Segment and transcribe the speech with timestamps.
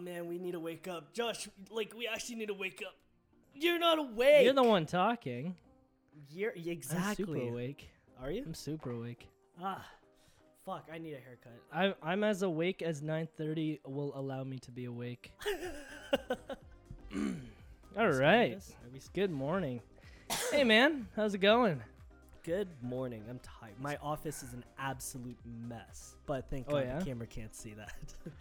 [0.00, 1.12] man, we need to wake up.
[1.12, 2.94] Josh, like, we actually need to wake up.
[3.54, 4.44] You're not awake.
[4.44, 5.56] You're the one talking.
[6.30, 7.24] You're exactly.
[7.24, 7.88] I'm super awake.
[8.22, 8.42] Are you?
[8.46, 9.28] I'm super awake.
[9.62, 9.84] Ah,
[10.64, 10.88] fuck.
[10.92, 11.52] I need a haircut.
[11.72, 15.32] I, I'm as awake as 9:30 will allow me to be awake.
[17.98, 18.58] All right.
[19.14, 19.80] Good morning.
[20.52, 21.82] Hey man, how's it going?
[22.44, 23.24] Good morning.
[23.28, 23.74] I'm tired.
[23.80, 25.36] My office is an absolute
[25.68, 26.98] mess, but thank Oh, God yeah?
[27.00, 27.92] the camera can't see that.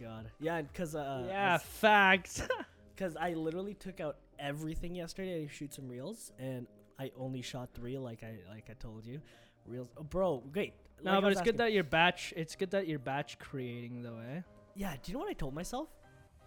[0.00, 0.30] God.
[0.40, 2.42] Yeah, because uh, yeah, facts.
[2.94, 6.66] because I literally took out everything yesterday to shoot some reels, and
[6.98, 9.20] I only shot three, like I like I told you.
[9.66, 10.42] Reels, oh, bro.
[10.52, 10.74] Great.
[11.02, 12.32] no, Like but it's good that you're batch.
[12.36, 14.40] It's good that you're batch creating though, eh?
[14.74, 14.94] Yeah.
[15.02, 15.88] Do you know what I told myself?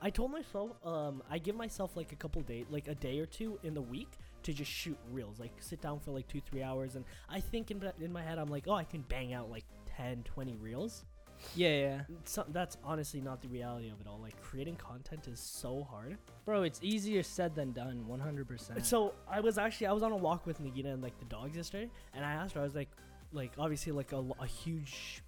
[0.01, 3.27] I told myself, um, I give myself like a couple days, like a day or
[3.27, 5.39] two in the week to just shoot reels.
[5.39, 8.39] Like sit down for like two, three hours, and I think in in my head,
[8.39, 9.65] I'm like, oh, I can bang out like
[9.97, 11.05] 10, 20 reels.
[11.55, 12.01] Yeah, yeah.
[12.25, 14.19] So, that's honestly not the reality of it all.
[14.21, 16.17] Like creating content is so hard.
[16.45, 18.05] Bro, it's easier said than done.
[18.09, 18.85] 100%.
[18.85, 21.55] So I was actually I was on a walk with Nagina and like the dogs
[21.55, 22.89] yesterday, and I asked her I was like,
[23.33, 25.23] like obviously like a, a huge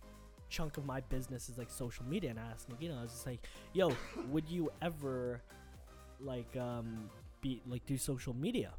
[0.50, 3.26] chunk of my business is like social media, and I asked Nagina I was just
[3.26, 3.92] like, yo,
[4.30, 5.42] would you ever
[6.20, 7.10] like um
[7.42, 8.72] be like do social media?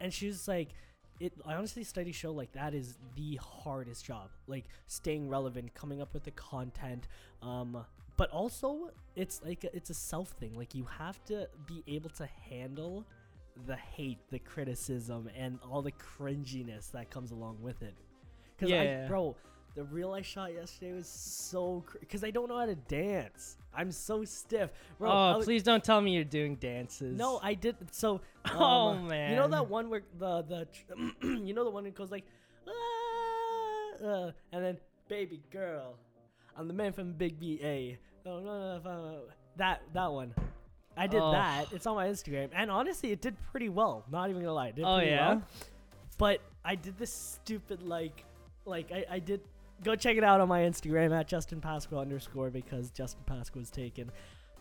[0.00, 0.70] And she's like,
[1.20, 1.32] it.
[1.46, 6.12] I honestly studies show like that is the hardest job, like staying relevant, coming up
[6.14, 7.08] with the content,
[7.42, 7.84] um.
[8.18, 10.56] But also, it's like a, it's a self thing.
[10.56, 13.04] Like you have to be able to handle
[13.66, 17.94] the hate, the criticism, and all the cringiness that comes along with it.
[18.56, 19.06] Because I, Yeah.
[19.06, 19.36] bro,
[19.76, 23.58] the reel I shot yesterday was so because I don't know how to dance.
[23.74, 25.10] I'm so stiff, bro.
[25.10, 27.16] Oh, was- please don't tell me you're doing dances.
[27.16, 27.76] no, I did.
[27.92, 31.70] So, um, Oh, man, You know that one where the the tr- you know the
[31.70, 32.24] one that goes like,
[32.66, 35.94] ah, uh, and then baby girl,
[36.56, 37.98] I'm the man from Big BA.
[38.24, 39.20] No, no, no, no,
[39.56, 40.34] that that one.
[40.96, 41.32] I did Oh.
[41.32, 41.70] that.
[41.72, 44.04] It's on my Instagram, and honestly, it did pretty well.
[44.10, 45.28] Not even gonna lie, it did Oh, pretty yeah?
[45.28, 45.42] well.
[46.16, 48.24] But I did this stupid like,
[48.64, 49.42] like I, I did.
[49.84, 53.70] Go check it out on my Instagram at Justin Pascua underscore because Justin Pascua was
[53.70, 54.10] taken.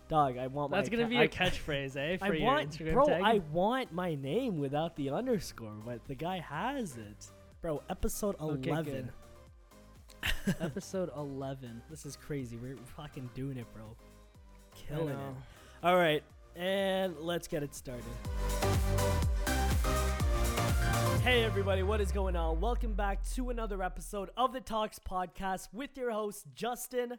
[0.08, 2.18] Dog, I want my That's gonna ca- be a catchphrase, eh?
[2.20, 3.06] For I your want, Instagram bro.
[3.06, 3.22] tag.
[3.24, 7.28] I want my name without the underscore, but the guy has it,
[7.62, 7.82] bro.
[7.90, 9.12] Episode Okay, eleven.
[10.62, 11.82] Episode 11.
[11.90, 12.58] This is crazy.
[12.58, 13.84] We're fucking doing it, bro.
[14.76, 15.36] Killing it.
[15.84, 16.24] All right,
[16.56, 18.04] and let's get it started.
[21.26, 22.62] Hey everybody, what is going on?
[22.62, 27.18] Welcome back to another episode of the Talks podcast with your host Justin.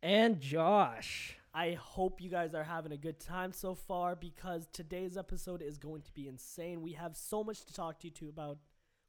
[0.00, 1.36] And Josh.
[1.52, 5.76] I hope you guys are having a good time so far because today's episode is
[5.76, 6.82] going to be insane.
[6.82, 8.58] We have so much to talk to you two about.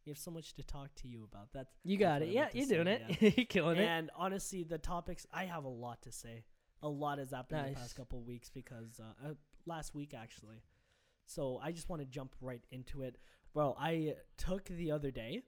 [0.04, 1.50] We have so much to talk to you about.
[1.54, 2.30] That's You got what it.
[2.30, 2.98] Yeah, you're doing yeah.
[3.22, 3.38] it.
[3.38, 3.86] you're killing it.
[3.86, 6.44] And honestly, the topics I have a lot to say.
[6.82, 9.34] A lot has happened in the past couple of weeks because uh, uh,
[9.68, 10.64] last week actually.
[11.28, 13.18] So I just want to jump right into it.
[13.58, 15.42] Well, I took the other day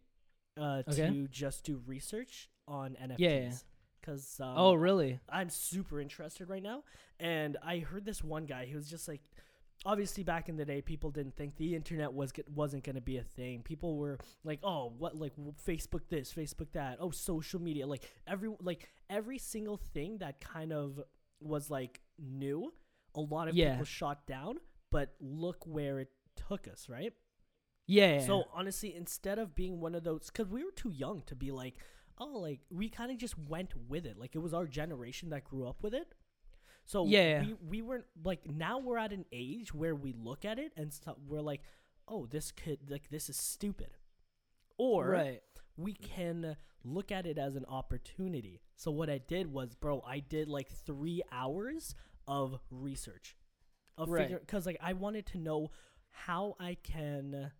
[0.59, 1.08] uh, Okay.
[1.08, 3.16] to just do research on NFTs.
[3.20, 3.52] Yeah.
[4.02, 5.20] Because um, oh, really?
[5.30, 6.84] I'm super interested right now.
[7.19, 8.66] And I heard this one guy.
[8.66, 9.22] He was just like,
[9.86, 13.24] obviously back in the day, people didn't think the internet was wasn't gonna be a
[13.24, 13.62] thing.
[13.62, 16.98] People were like, oh, what like w- Facebook this, Facebook that.
[17.00, 17.86] Oh, social media.
[17.86, 21.00] Like every like every single thing that kind of
[21.42, 22.74] was like new.
[23.14, 23.72] A lot of Yeah.
[23.74, 24.56] people shot down.
[24.92, 26.09] But look where it
[26.48, 27.14] took us, right?
[27.90, 28.20] Yeah.
[28.26, 31.52] So honestly, instead of being one of those, because we were too young to be
[31.52, 31.76] like,
[32.20, 34.18] oh, like we kind of just went with it.
[34.18, 36.14] Like it was our generation that grew up with it.
[36.86, 37.42] So Yeah.
[37.42, 40.94] we we weren't like now we're at an age where we look at it and
[40.94, 41.18] stuff.
[41.28, 41.62] We're like,
[42.08, 43.98] oh, this could like this is stupid,
[44.78, 45.42] or right.
[45.78, 48.62] we can look at it as an opportunity.
[48.76, 51.96] So what I did was, bro, I did like three hours
[52.28, 53.36] of research,
[53.98, 54.24] of Right.
[54.24, 55.72] figure because like I wanted to know
[56.12, 57.52] how I can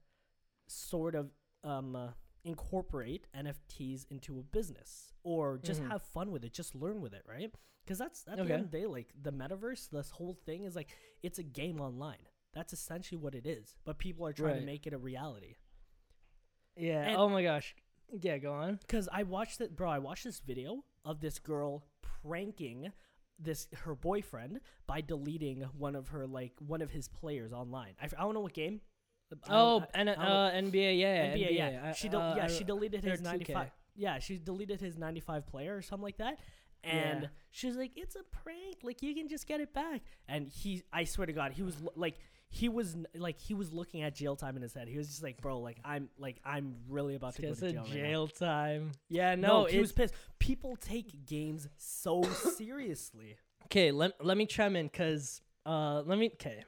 [0.70, 1.32] sort of
[1.64, 2.10] um uh,
[2.46, 5.90] incorporate NFTs into a business or just Mhm.
[5.90, 7.54] have fun with it, just learn with it, right?
[7.84, 10.76] Because that's at the end of the day, like the metaverse, this whole thing is
[10.76, 10.90] like
[11.22, 12.28] it's a game online.
[12.54, 15.56] That's essentially what it is, but people are trying to make it a reality.
[16.76, 17.02] Yeah.
[17.10, 17.76] and- oh my gosh.
[18.12, 18.76] Yeah, go on.
[18.78, 19.90] Because I watched it, bro.
[19.90, 22.92] I watched this video of this girl pranking
[23.38, 27.96] this her boyfriend by deleting one of her like one of his players online.
[28.02, 28.82] I don't know what game.
[29.50, 31.92] Oh, and know- uh, NBA, yeah, NBA, yeah.
[31.94, 33.24] She del- uh, yeah she deleted his 2K.
[33.24, 33.72] ninety five.
[33.96, 36.40] Yeah, she deleted his ninety five player or something like that.
[36.84, 37.28] And Yeah.
[37.52, 38.78] she's like, "It's a prank.
[38.84, 41.82] Like you can just get it back." And he, I swear to God, he was
[41.82, 42.18] lo- like,
[42.48, 44.88] he was n- like, he was looking at jail time in his head.
[44.88, 47.72] He was just like, "Bro, like I'm like I'm really about to go to a
[47.74, 48.92] jail." right now." time.
[49.10, 50.14] Yeah, No, no, he was pissed.
[50.40, 52.24] People take games so
[52.58, 53.36] seriously.
[53.66, 56.28] Okay, let let me chime in because uh, let me.
[56.36, 56.64] Okay,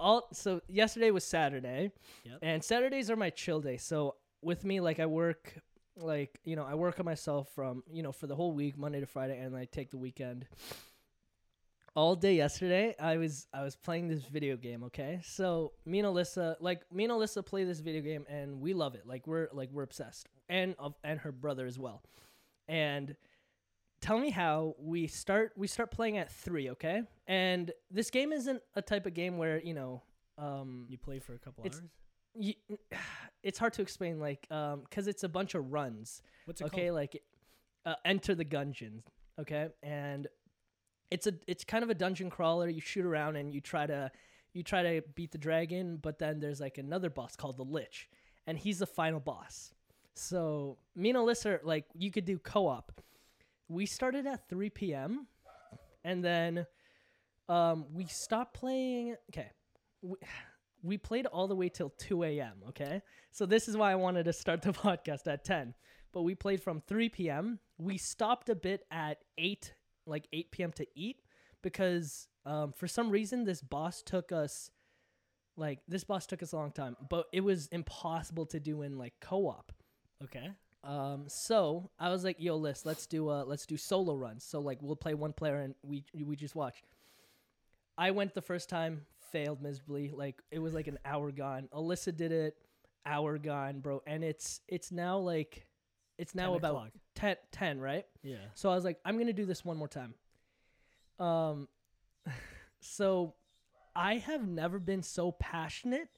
[0.00, 1.92] all so yesterday was Saturday,
[2.24, 2.38] Yep.
[2.42, 3.76] and Saturdays are my chill day.
[3.76, 5.54] So with me, like I work,
[5.96, 9.00] like you know, I work on myself from you know for the whole week, Monday
[9.00, 10.46] to Friday, and I take the weekend.
[11.96, 14.84] All day yesterday, I was I was playing this video game.
[14.84, 18.74] Okay, so me and Alyssa, like me and Alyssa, play this video game, and we
[18.74, 19.06] love it.
[19.06, 22.02] Like we're like we're obsessed, and of and her brother as well,
[22.68, 23.16] and
[24.00, 27.02] tell me how we start we start playing at three okay?
[27.26, 30.02] And this game isn't a type of game where you know
[30.38, 31.90] um You play for a couple It's- hours.
[32.34, 32.54] y
[33.42, 36.86] it's hard to explain like um because it's a bunch of runs What's it okay?
[36.86, 36.94] called?
[36.96, 37.22] like
[37.86, 39.02] uh, enter the gungeon
[39.38, 39.68] okay?
[39.82, 40.26] And
[41.10, 42.68] it's a it's kind of a dungeon crawler.
[42.68, 44.10] You shoot around and you try to
[44.52, 48.08] you try to beat the dragon but then there's like another boss called the lich
[48.46, 49.72] and he's the final boss.
[50.14, 53.00] So me and alyssa are, like you could do co-op
[53.70, 55.26] we started at 3 p.m
[56.04, 56.66] and then
[57.48, 59.50] um we stopped playing okay
[60.02, 60.16] we,
[60.82, 63.00] we played all the way till 2 a.m okay
[63.30, 65.74] so this is why i wanted to start the podcast at 10
[66.12, 67.58] but we played from 3 p.m.
[67.78, 69.72] We stopped a bit at 8,
[70.06, 70.72] like 8 p.m.
[70.72, 71.22] to eat
[71.62, 74.70] because um, for some reason this boss took us,
[75.56, 78.98] like this boss took us a long time, but it was impossible to do in
[78.98, 79.72] like co-op.
[80.24, 80.50] Okay.
[80.82, 84.60] Um, so I was like, "Yo, list, let's do uh, let's do solo runs." So
[84.60, 86.82] like we'll play one player and we we just watch.
[87.98, 90.10] I went the first time, failed miserably.
[90.14, 91.68] Like it was like an hour gone.
[91.74, 92.56] Alyssa did it,
[93.04, 94.02] hour gone, bro.
[94.06, 95.66] And it's it's now like,
[96.18, 96.90] it's now 10 about o'clock.
[97.16, 98.06] 10, 10, right?
[98.22, 98.36] Yeah.
[98.54, 100.14] So I was like, I'm gonna do this one more time.
[101.18, 101.68] Um,
[102.80, 103.34] so
[103.94, 106.08] I have never been so passionate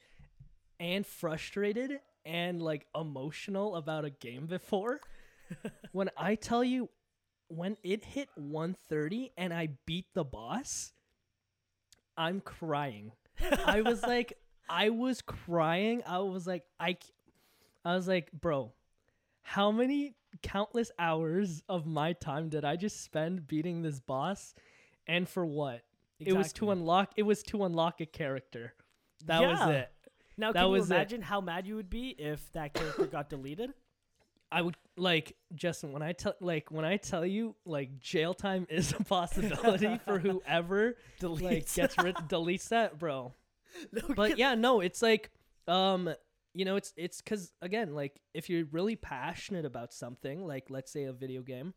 [0.78, 5.00] and frustrated and like emotional about a game before.
[5.92, 6.88] when I tell you,
[7.48, 10.92] when it hit 130 and I beat the boss,
[12.16, 13.12] I'm crying.
[13.66, 14.38] I was like,
[14.68, 16.02] I was crying.
[16.06, 16.96] I was like, I
[17.84, 18.72] I was like, bro,
[19.42, 24.54] how many countless hours of my time did I just spend beating this boss,
[25.06, 25.82] and for what?
[26.20, 27.12] It was to unlock.
[27.16, 28.74] It was to unlock a character.
[29.26, 29.92] That was it.
[30.42, 30.94] Now, That can was it.
[30.94, 33.70] you imagine how mad you would be if that character got deleted?
[34.50, 38.66] I would like Justin when I tell like when I tell you like jail time
[38.68, 41.40] is a possibility for whoever Deletes.
[41.42, 43.32] like gets rid deletes that, bro.
[43.92, 45.30] No, But yeah, no, it's like
[45.66, 46.12] um
[46.52, 50.92] you know, it's it's cuz again, like if you're really passionate about something, like let's
[50.92, 51.72] say a video game,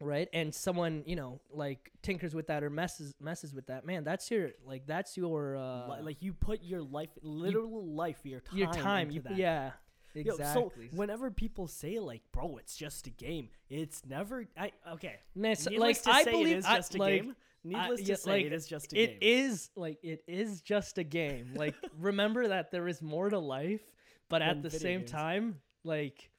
[0.00, 0.28] right?
[0.32, 4.30] And someone, you know, like tinkers with that or messes messes with that, man, that's
[4.30, 8.58] your like that's your uh li- like you put your life, literal life, your time,
[8.58, 9.10] your time.
[9.10, 9.36] You, that.
[9.36, 9.70] yeah.
[10.14, 10.88] Yo, Exactly.
[10.90, 14.46] so whenever people say like, "Bro, it's just a game," it's never.
[14.56, 15.16] I okay.
[15.34, 17.36] Needless like to I believe it is I- just a like, game.
[17.64, 19.18] Needless yeah, to say, like, it is just a It game.
[19.20, 21.54] it is like it is just a game.
[21.56, 23.80] Like remember that there is more to life,
[24.28, 25.10] but at the same games.
[25.10, 26.30] time, like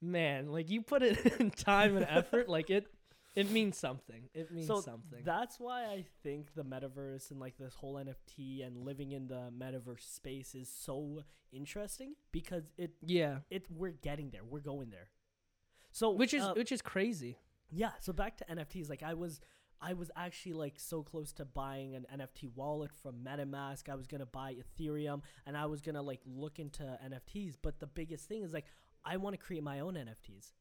[0.00, 2.86] man, like you put it in time and effort, like it
[3.34, 4.28] it means something.
[4.34, 5.20] It means so something.
[5.24, 9.52] that's why I think the metaverse and like this whole NFT and living in the
[9.56, 11.22] metaverse space is so
[11.52, 13.38] interesting because it yeah.
[13.50, 14.42] it we're getting there.
[14.44, 15.10] We're going there.
[15.92, 17.38] So Which is uh, which is crazy.
[17.70, 19.40] Yeah, so back to NFTs, like I was
[19.80, 23.88] I was actually like so close to buying an NFT wallet from MetaMask.
[23.88, 27.86] I was to buy Ethereum and I was to like look into NFTs, but the
[27.86, 28.66] biggest thing is like
[29.04, 30.52] I want to create my own NFTs.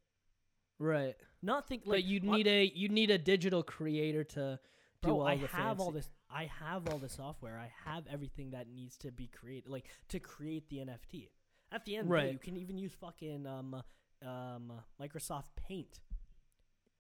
[0.80, 1.16] Right.
[1.42, 4.60] Not think like but you on- need a you need a digital creator to
[5.02, 7.58] do Bro, all I the have all this I have all the software.
[7.58, 11.30] I have everything that needs to be created like to create the NFT.
[11.72, 12.32] At the end day, Right.
[12.34, 13.82] you can even use fucking um
[14.26, 16.00] um Microsoft Paint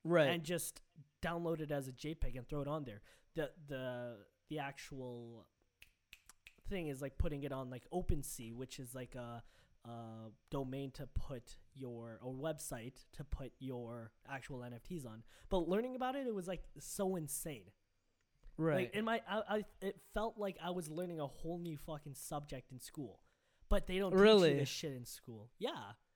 [0.03, 0.29] Right.
[0.29, 0.81] and just
[1.21, 3.01] download it as a JPEG and throw it on there.
[3.35, 4.17] The the
[4.49, 5.45] the actual
[6.69, 9.43] thing is like putting it on like OpenSea, which is like a,
[9.87, 15.23] a domain to put your or website to put your actual NFTs on.
[15.49, 17.71] But learning about it, it was like so insane.
[18.57, 18.75] right.
[18.75, 22.15] Like in my, I, I it felt like I was learning a whole new fucking
[22.15, 23.21] subject in school.
[23.69, 24.51] But they don't teach Really?
[24.53, 25.49] you this shit in school.
[25.59, 25.71] Yeah.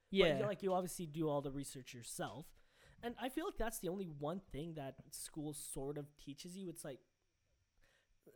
[0.09, 0.37] yeah.
[0.39, 2.45] But like you obviously do all the research yourself.
[3.03, 6.69] And I feel like that's the only one thing that school sort of teaches you.
[6.69, 6.99] It's like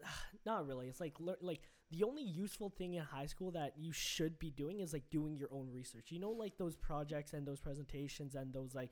[0.46, 0.88] not really.
[0.88, 1.62] It's like lear- like
[1.92, 5.38] the only useful thing in high school that you should be doing is like doing
[5.38, 6.08] your own research.
[6.12, 8.92] You know like those projects and those presentations and those like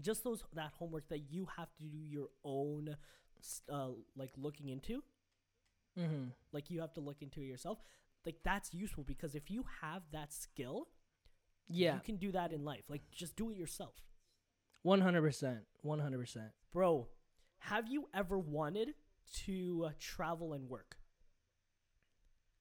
[0.00, 2.96] just those that homework that you have to do your own
[3.70, 5.02] uh like looking into
[5.98, 6.26] mm-hmm.
[6.52, 7.78] like you have to look into it yourself
[8.24, 10.88] like that's useful because if you have that skill
[11.68, 11.94] Yeah.
[11.94, 13.94] you can do that in life like just do it yourself
[14.82, 15.60] One hundred percent.
[15.82, 16.52] One hundred percent.
[16.72, 17.08] bro
[17.58, 18.94] have you ever wanted
[19.44, 20.96] to uh, travel and work?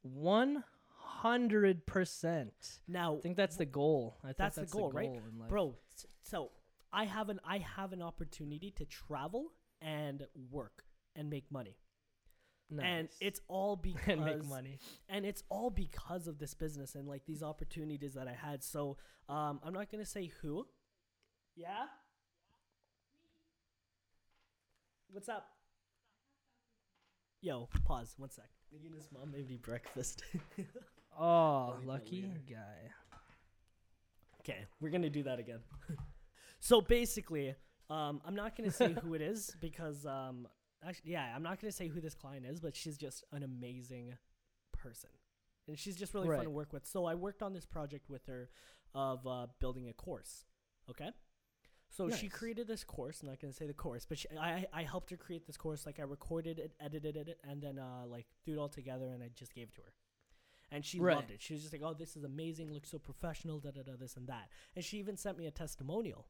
[0.01, 0.63] One
[0.95, 2.79] hundred percent.
[2.87, 4.17] Now, I think that's the goal.
[4.23, 5.05] I think That's that's, the goal, right?
[5.09, 5.49] in life.
[5.49, 5.75] bro,
[6.23, 6.49] so
[6.91, 10.83] I have an I have an opportunity to travel and work
[11.15, 11.77] and make money.
[12.81, 14.79] And it's all because and make money.
[15.09, 18.63] and it's all because of this business and like these opportunities that I had.
[18.63, 20.65] So um, I'm not gonna say who.
[21.55, 21.87] Yeah.
[25.11, 25.47] What's up?
[27.41, 28.45] Yo, pause one sec.
[28.73, 30.23] Nagina's mom made me breakfast.
[31.19, 32.89] Oh, lucky guy.
[34.39, 35.59] okay, we're gonna do that again.
[36.61, 37.53] so basically,
[37.89, 40.47] um, I'm not gonna say who it is because um,
[40.87, 44.13] actually, yeah, I'm not gonna say who this client is, but she's just an amazing
[44.71, 45.09] person,
[45.67, 46.87] and she's just really fun to work with.
[46.87, 48.49] So I worked on this project with her
[48.95, 50.45] of uh, building a course.
[50.89, 51.09] Okay.
[51.93, 53.21] So she created this course.
[53.21, 55.85] I'm not gonna say the course, but she, I I helped her create this course.
[55.85, 59.21] Like I recorded it, edited it, and then uh, like threw it all together, and
[59.21, 59.93] I just gave it to her.
[60.73, 61.17] And she Right.
[61.17, 61.41] loved it.
[61.41, 62.71] She was just like, "Oh, this is amazing.
[62.73, 63.91] Looks so professional." Da da da.
[63.99, 64.47] This and that.
[64.75, 66.27] And she even sent me a testimonial.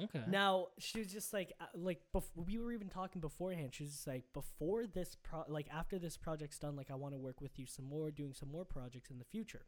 [0.00, 0.22] Okay.
[0.28, 3.74] Now she was just like, uh, like bef- we were even talking beforehand.
[3.74, 7.12] She was just like, before this pro, like after this project's done, like I want
[7.14, 9.66] to work with you some more, doing some more projects in the future.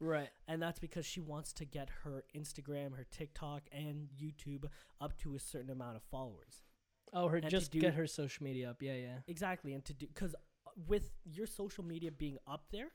[0.00, 0.28] Right.
[0.48, 4.64] And that's because she wants to get her Instagram, her TikTok, and YouTube
[5.00, 6.62] up to a certain amount of followers.
[7.12, 8.82] Oh, her And just do- get her social media up.
[8.82, 9.18] Yeah, yeah.
[9.26, 10.34] Exactly, and to do because
[10.66, 12.88] uh, with your social media being up there,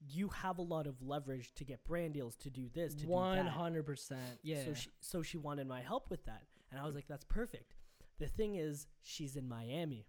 [0.00, 3.08] you have a lot of leverage to get brand deals, to do this, to do
[3.08, 3.46] that.
[3.48, 4.38] hundred percent.
[4.42, 4.64] Yeah.
[4.64, 7.74] So she so she wanted my help with that, and I was like, that's perfect.
[8.18, 10.06] The thing is, she's in Miami.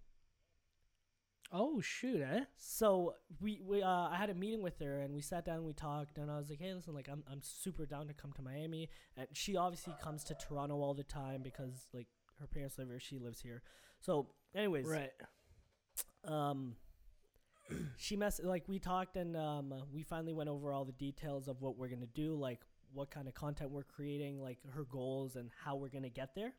[1.51, 2.41] Oh shoot, eh?
[2.57, 5.65] So we, we uh, I had a meeting with her and we sat down and
[5.65, 8.31] we talked and I was like, hey, listen, like I'm I'm super down to come
[8.33, 12.07] to Miami and she obviously comes to Toronto all the time because like
[12.39, 13.61] her parents live here, she lives here.
[13.99, 15.11] So, anyways, Right.
[16.23, 16.75] um,
[17.97, 21.61] she mess like we talked and um we finally went over all the details of
[21.61, 22.61] what we're gonna do, like
[22.93, 26.53] what kind of content we're creating, like her goals and how we're gonna get there.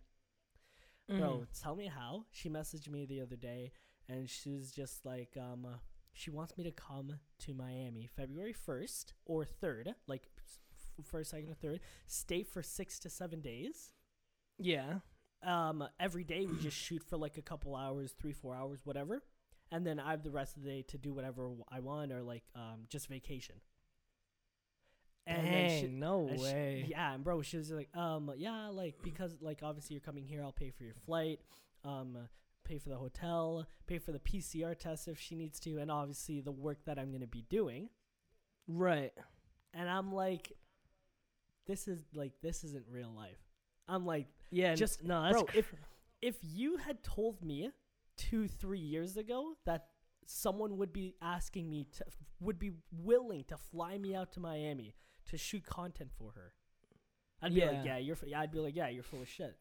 [1.08, 1.60] Bro, Mhm.
[1.60, 2.24] tell me how.
[2.30, 3.72] She messaged me the other day
[4.10, 5.76] and she was just like, um, uh,
[6.12, 10.28] she wants me to come to Miami February 1st or 3rd, like
[11.04, 13.92] first, second, or third, stay for six to seven days.
[14.58, 14.98] Yeah.
[15.42, 19.22] Um, every day we just shoot for like a couple hours, three, four hours, whatever.
[19.72, 22.22] And then I have the rest of the day to do whatever I want or
[22.22, 23.54] like um, just vacation.
[25.26, 26.84] Dang, she- no and she- way.
[26.88, 30.42] yeah, and bro, she was like, um, yeah, like because like obviously you're coming here,
[30.42, 31.38] I'll pay for your flight,
[31.84, 32.16] um,
[32.64, 36.40] pay for the hotel, pay for the PCR test if she needs to, and obviously
[36.40, 37.88] the work that I'm gonna be doing.
[38.68, 39.12] Right.
[39.74, 40.52] And I'm like,
[41.66, 43.38] this is like this isn't real life.
[43.88, 44.74] I'm like, Yeah.
[44.74, 45.22] Just- no.
[45.22, 45.74] That's bro, cr- if
[46.22, 47.70] if you had told me
[48.16, 49.86] two, three years ago that
[50.26, 52.04] someone would be asking me to
[52.40, 54.94] would be willing to fly me out to Miami
[55.26, 56.52] to shoot content for her,
[57.42, 57.84] I'd be like, Yeah.
[57.84, 58.16] yeah, you're.
[58.16, 59.56] f- Yeah, I'd be like, yeah, you're full of shit.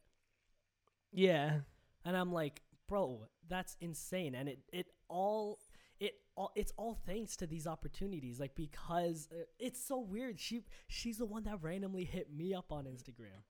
[1.11, 1.59] yeah.
[2.05, 4.35] And I'm like, bro, that's insane.
[4.35, 5.59] And it it all
[5.99, 8.39] it all it's all thanks to these opportunities.
[8.39, 10.39] Like because uh, it's so weird.
[10.39, 13.43] She she's the one that randomly hit me up on Instagram.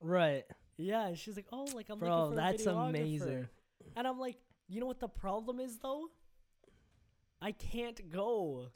[0.00, 0.44] Right.
[0.78, 3.48] Yeah, and she's like, oh, like I'm Bro, looking for that's a amazing.
[3.96, 6.06] And I'm like, you know what the problem is though?
[7.42, 8.68] I can't go.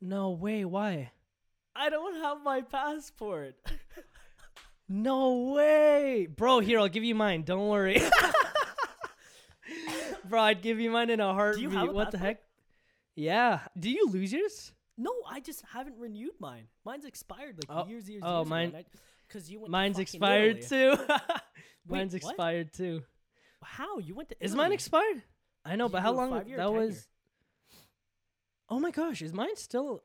[0.00, 0.64] No way.
[0.64, 1.10] Why?
[1.74, 3.56] I don't have my passport.
[4.88, 6.60] No way, bro.
[6.60, 7.42] Here, I'll give you mine.
[7.42, 8.02] Don't worry,
[10.34, 10.42] bro.
[10.42, 11.70] I'd give you mine in a heartbeat.
[11.72, 12.40] have a what the heck?
[13.16, 13.60] Yeah.
[13.78, 14.72] Do you lose yours?
[14.96, 16.68] no, I just haven't renewed mine.
[16.84, 18.82] Mine's expired like Oh, years, years, oh, years mine- ago.
[19.26, 19.70] Because you went.
[19.72, 20.96] Mine's expired Italy.
[20.96, 21.06] too.
[21.88, 23.02] Mine's expired too.
[23.62, 24.36] How you went to?
[24.40, 25.22] Is mine expired?
[25.64, 26.30] I know, Did but how long?
[26.30, 26.70] That 10-year?
[26.70, 27.08] was.
[28.68, 30.02] Oh my gosh, is mine still?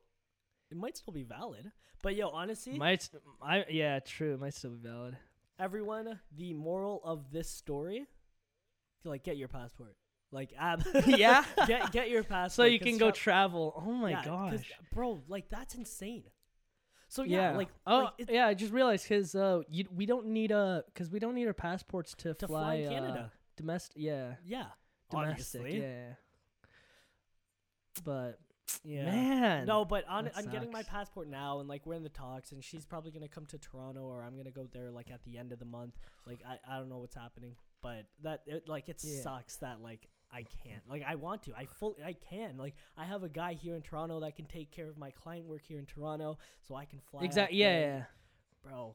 [0.70, 1.70] It might still be valid,
[2.02, 3.08] but yo, honestly, Might
[3.42, 3.64] I?
[3.68, 4.34] Yeah, true.
[4.34, 5.16] It might still be valid.
[5.58, 8.06] everyone, the moral of this story,
[9.04, 9.96] like get your passport.
[10.32, 11.44] Like, ab- Yeah?
[11.66, 13.74] get get your passport So you can go tra- travel.
[13.76, 14.72] Oh my yeah, 'cause, gosh.
[14.92, 15.22] bro.
[15.28, 16.24] Like that's insane.
[17.08, 20.26] So yeah, like oh like, it- yeah, I just realized because uh, you, we don't
[20.26, 23.96] need a because we don't need our passports to, to fly, in uh, Canada, domestic.
[24.00, 24.66] Yeah, yeah,
[25.10, 25.60] domestic.
[25.62, 25.80] obviously.
[25.82, 26.12] Yeah.
[28.04, 28.38] But
[28.84, 29.04] yeah.
[29.06, 30.90] man, No, but on, that I'm getting my sucks.
[30.92, 34.02] passport now, and like we're in the talks, and she's probably gonna come to Toronto,
[34.02, 35.98] or I'm gonna go there like at the end of the month.
[36.26, 39.22] Like I, I don't know what's happening, but that it, like it Yeah.
[39.22, 40.82] sucks that like I can't.
[40.88, 42.56] Like I want to, I full, I can.
[42.56, 45.46] Like I have a guy here in Toronto that can take care of my client
[45.46, 47.24] work here in Toronto, so I can fly.
[47.24, 47.58] exactly.
[47.58, 48.02] Yeah, yeah.
[48.62, 48.94] bro.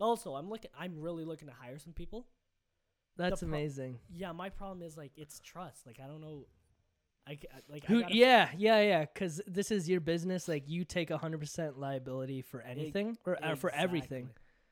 [0.00, 0.70] Also, I'm looking.
[0.78, 2.26] I'm really looking to hire some people.
[3.16, 3.98] That's pro- amazing.
[4.14, 5.86] Yeah, my problem is like it's trust.
[5.86, 6.46] Like I don't know.
[7.26, 8.00] I ca- like I Who?
[8.00, 9.00] gotta- Yeah, yeah, yeah.
[9.00, 10.48] Because this is your business.
[10.48, 14.30] Like you take hundred percent liability for anything or uh, for everything.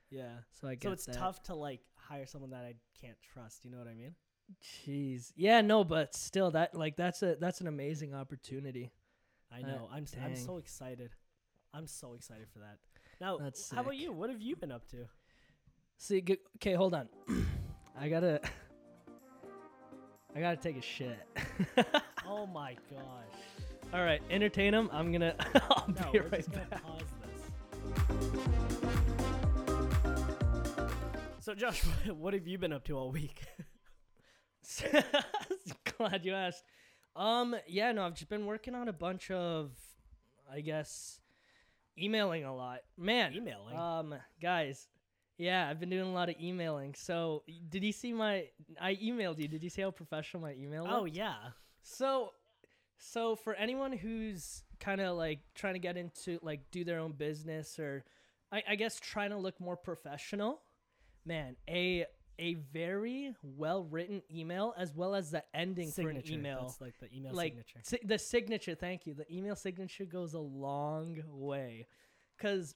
[0.09, 0.29] Yeah.
[0.59, 1.15] So I get So it's that.
[1.15, 3.63] tough to like hire someone that I can't trust.
[3.65, 4.15] You know what I mean?
[4.87, 5.31] Jeez.
[5.35, 5.61] Yeah.
[5.61, 8.91] No, but still, that like that's a that's an amazing opportunity.
[9.51, 9.89] I Uh, know.
[9.91, 11.11] I'm s- I'm so excited.
[11.73, 12.77] I'm so excited for that.
[13.21, 14.11] Now, That's how about you?
[14.13, 15.07] What have you been up to?
[15.97, 17.09] See, g- okay, hold on.
[17.99, 18.41] I gotta.
[20.35, 21.17] I gotta take a shit.
[22.31, 23.39] Oh my gosh.
[23.91, 24.87] All right, entertain him.
[24.93, 25.33] I'm gonna.
[25.71, 26.83] I'll No, be we're right just gonna back.
[26.83, 28.29] pause this.
[31.39, 33.41] So Josh, what have you been up to all week?
[35.97, 36.63] Glad you asked.
[37.15, 39.71] Um, yeah, no, I've just been working on a bunch of,
[40.51, 41.19] I guess,
[41.97, 42.79] emailing a lot.
[42.97, 43.75] Man, Emailing.
[43.75, 44.87] Um, guys,
[45.37, 46.93] yeah, I've been doing a lot of emailing.
[46.95, 48.45] So, did you see my?
[48.79, 49.47] I emailed you.
[49.47, 50.85] Did you see how professional my email?
[50.89, 51.15] oh looked?
[51.15, 51.35] yeah.
[51.81, 52.31] So,
[52.97, 57.13] so for anyone who's kind of like trying to get into like do their own
[57.13, 58.05] business or,
[58.51, 60.61] I, I guess trying to look more professional,
[61.25, 62.05] man, a
[62.39, 66.21] a very well written email as well as the ending Signature.
[66.21, 66.61] for an email.
[66.61, 67.79] That's like the email like signature.
[67.83, 68.75] si- the signature.
[68.75, 69.13] Thank you.
[69.13, 71.87] The email signature goes a long way,
[72.37, 72.75] because,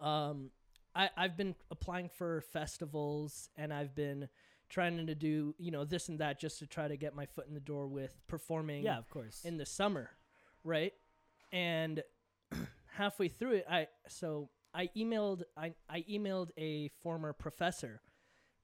[0.00, 0.50] um,
[0.94, 4.28] I I've been applying for festivals and I've been
[4.68, 7.46] trying to do you know this and that just to try to get my foot
[7.46, 9.44] in the door with performing Yeah, of course.
[9.44, 10.10] in the summer,
[10.64, 10.92] right?
[11.52, 12.02] And
[12.86, 18.00] halfway through it, I so I emailed I I emailed a former professor,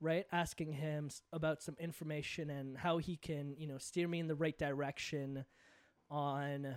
[0.00, 4.26] right, asking him about some information and how he can you know steer me in
[4.26, 5.45] the right direction
[6.11, 6.75] on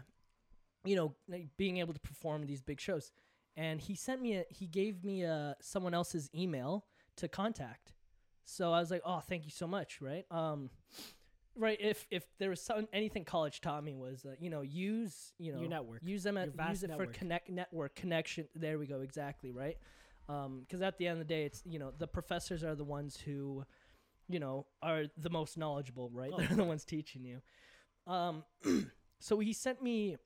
[0.86, 3.12] you know like, being able to perform these big shows.
[3.56, 6.86] And he sent me a he gave me a someone else's email
[7.18, 7.94] to contact.
[8.46, 10.26] So I was like, "Oh, thank you so much," right?
[10.32, 10.70] Um
[11.56, 15.34] right if if there was some anything college taught me was uh, you know use
[15.38, 16.02] you know Your network.
[16.04, 17.14] use them at, use it network.
[17.14, 19.78] for connect network connection there we go exactly right
[20.28, 23.18] because at the end of the day it's you know the professors are the ones
[23.18, 23.64] who
[24.30, 27.42] you know are the most knowledgeable right Oh, they're the ones teaching you
[28.12, 28.44] um
[29.20, 30.18] so he sent me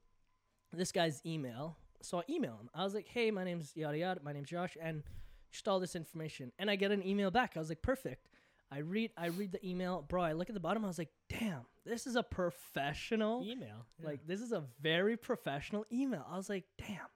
[0.71, 4.21] this guy's email so i email him i was like hey my name's yada yada
[4.23, 5.03] my name's josh and
[5.51, 8.27] just all this information and i get an email back i was like perfect
[8.69, 10.21] I read I read the email, bro.
[10.21, 10.83] I look at the bottom.
[10.83, 13.41] I was like, "Damn, this is a professional.
[13.41, 13.85] email.
[13.97, 14.05] yeah.
[14.05, 17.07] Like this is a very professional email." I was like, "Damn."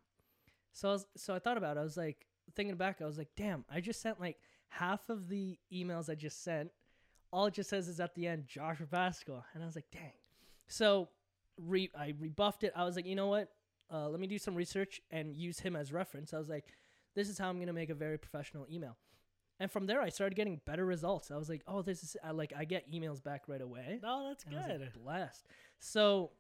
[0.72, 1.82] So I was, so I thought about it.
[1.82, 2.26] I was like
[2.56, 3.02] thinking back.
[3.02, 4.38] I was like, "Damn, I just sent like
[4.70, 6.72] half of the emails I just sent.
[7.32, 10.14] All it just says is at the end, Joshua Pascua." And I was like, "Dang."
[10.68, 11.10] So
[11.58, 12.74] re- I rebuffed it.
[12.76, 13.52] I was like, "You know what?
[13.94, 16.66] Uh, let me do some research and use him as reference." I was like,
[17.16, 18.98] "This is how I'm gonna make a very professional email."
[19.60, 21.30] And from there, I started getting better results.
[21.30, 24.28] I was like, "Oh, this is I, like I get emails back right away." Oh,
[24.30, 24.82] that's And good.
[24.82, 25.46] like, blessed.
[25.80, 26.32] So,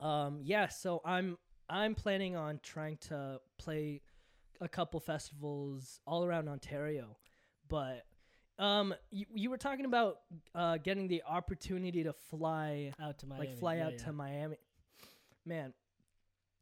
[0.00, 0.68] um, yeah.
[0.68, 1.36] So I'm
[1.68, 4.02] I'm planning on trying to play
[4.60, 7.16] a couple festivals all around Ontario,
[7.68, 8.04] but
[8.58, 10.20] um, you, you were talking about
[10.54, 13.46] uh getting the opportunity to fly out to Miami.
[13.46, 14.04] like fly yeah, out yeah.
[14.04, 14.56] to Miami,
[15.46, 15.72] man.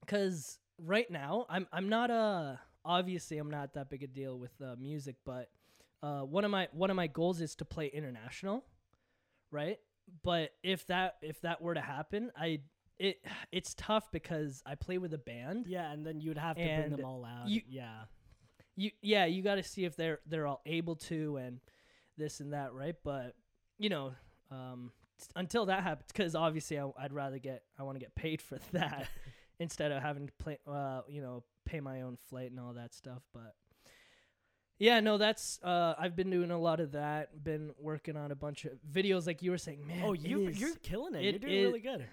[0.00, 4.52] Because right now I'm I'm not a obviously I'm not that big a deal with
[4.62, 5.50] uh, music, but
[6.02, 8.64] uh, one of my one of my goals is to play international,
[9.50, 9.78] right?
[10.22, 12.60] But if that if that were to happen, I
[12.98, 13.18] it
[13.52, 15.66] it's tough because I play with a band.
[15.66, 17.48] Yeah, and then you'd have to bring them all out.
[17.48, 18.04] you- yeah.
[18.78, 21.60] You yeah, you got to see if they're they're all able to and
[22.18, 22.94] this and that, right?
[23.02, 23.34] But
[23.78, 24.12] you know,
[24.50, 24.92] um,
[25.34, 28.58] until that happens, because obviously I, I'd rather get I want to get paid for
[28.72, 29.08] that
[29.58, 32.94] instead of having to play, uh, you know, pay my own flight and all that
[32.94, 33.22] stuff.
[33.32, 33.54] But
[34.78, 37.42] yeah, no, that's uh, I've been doing a lot of that.
[37.42, 40.02] Been working on a bunch of videos, like you were saying, man.
[40.04, 41.22] oh, you is- you're killing it.
[41.24, 42.06] it You're doing is- really good.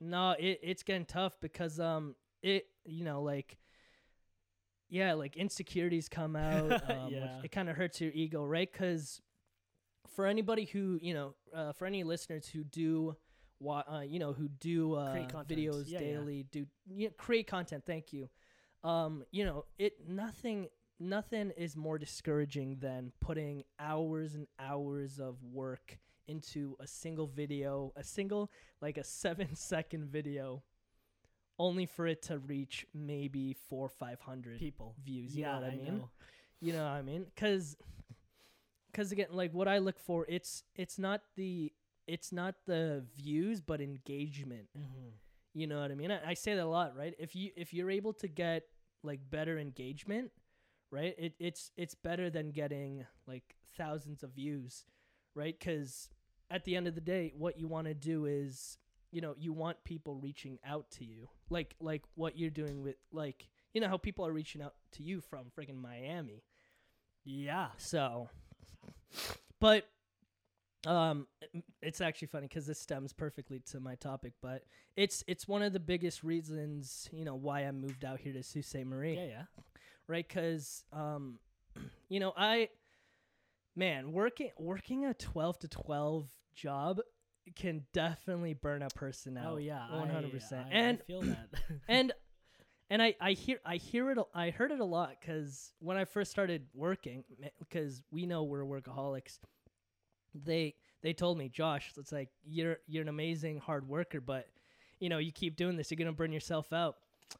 [0.00, 3.58] No, it it's getting tough because um it you know like
[4.88, 7.40] yeah like insecurities come out um, Yeah.
[7.42, 9.20] it kind of hurts your ego right because
[10.14, 13.16] for anybody who you know uh, for any listeners who do
[13.68, 15.14] uh, you know who do uh,
[15.48, 15.98] videos Yeah, yeah.
[16.00, 18.28] daily do yeah, create content thank you
[18.84, 20.68] um you know it nothing
[21.00, 27.92] nothing is more discouraging than putting hours and hours of work into a single video
[27.96, 30.62] a single like a seven second video
[31.58, 34.94] only for it to reach maybe four or five hundred People.
[35.04, 36.10] views you yeah, know what i, mean know.
[36.60, 37.76] you know what i mean because
[38.90, 41.72] because again like what i look for it's it's not the
[42.06, 45.08] it's not the views but engagement Mm-hmm.
[45.54, 47.72] you know what i mean I, I say that a lot right if you if
[47.72, 48.64] you're able to get
[49.02, 50.30] like better engagement
[50.90, 54.84] right it, it's it's better than getting like thousands of views
[55.34, 55.54] right?
[55.58, 56.08] Because
[56.50, 58.78] at the end of the day, what you want to do is,
[59.10, 62.96] you know, you want people reaching out to you, like like what you're doing with,
[63.12, 66.42] like you know how people are reaching out to you from friggin' Miami.
[67.24, 67.68] Yeah.
[67.76, 68.28] So,
[69.60, 69.86] but
[70.86, 71.26] um,
[71.82, 74.34] it's actually funny because this stems perfectly to my topic.
[74.40, 74.64] But
[74.96, 78.42] it's it's one of the biggest reasons, you know, why I moved out here to
[78.42, 78.86] Sault Ste.
[78.86, 79.42] Marie Yeah, yeah.
[80.06, 80.26] right?
[80.26, 81.38] Because um,
[82.08, 82.68] you know, I
[83.76, 86.98] man working working a twelve to twelve job
[87.54, 89.52] can definitely burn a person oh, out.
[89.54, 90.66] Oh yeah, one hundred percent.
[90.72, 91.48] And I feel that.
[91.88, 92.12] and
[92.90, 96.04] and I I hear I hear it I heard it a lot because when I
[96.04, 97.24] first started working,
[97.58, 99.38] because we know we're workaholics,
[100.34, 104.46] they they told me, Josh, it's like you're you're an amazing hard worker, but
[104.98, 106.96] you know you keep doing this, you're gonna burn yourself out,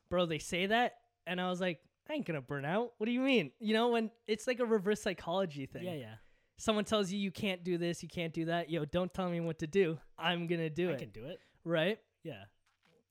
[0.09, 0.27] bro.
[0.27, 2.93] They say that, and I was like, I ain't gonna burn out.
[2.99, 3.51] What do you mean?
[3.59, 5.85] You know, when it's like a reverse psychology thing.
[5.85, 6.15] yeah, yeah.
[6.59, 8.71] Someone tells you you can't do this, you can't do that.
[8.71, 9.99] Yo, don't tell me what to do.
[10.19, 10.95] I'm gonna do I it.
[10.95, 11.41] I can do it.
[11.65, 11.99] right?
[12.23, 12.45] Yeah.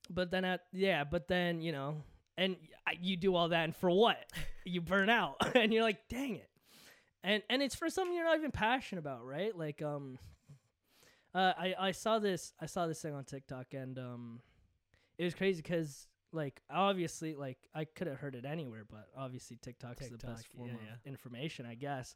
[0.09, 1.97] But then at yeah, but then you know,
[2.37, 2.55] and
[2.99, 4.17] you do all that, and for what?
[4.65, 6.49] you burn out, and you're like, dang it.
[7.23, 9.55] And and it's for something you're not even passionate about, right?
[9.55, 10.19] Like um,
[11.33, 14.41] uh, I I saw this I saw this thing on TikTok, and um,
[15.17, 19.57] it was crazy because like obviously like I could have heard it anywhere, but obviously
[19.61, 21.11] TikTok's the best form yeah, of yeah.
[21.11, 22.15] information, I guess.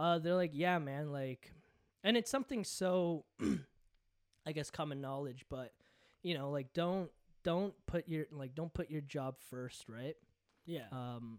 [0.00, 1.52] Uh, they're like, yeah, man, like,
[2.02, 3.24] and it's something so,
[4.46, 5.72] I guess, common knowledge, but
[6.22, 7.10] you know, like, don't
[7.42, 10.16] don't put your like don't put your job first, right?
[10.66, 10.86] Yeah.
[10.92, 11.38] Um,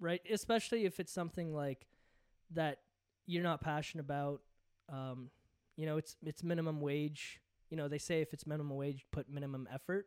[0.00, 1.86] right, especially if it's something like
[2.52, 2.78] that
[3.26, 4.40] you're not passionate about.
[4.92, 5.30] Um,
[5.76, 7.40] you know, it's it's minimum wage.
[7.70, 10.06] You know, they say if it's minimum wage, put minimum effort,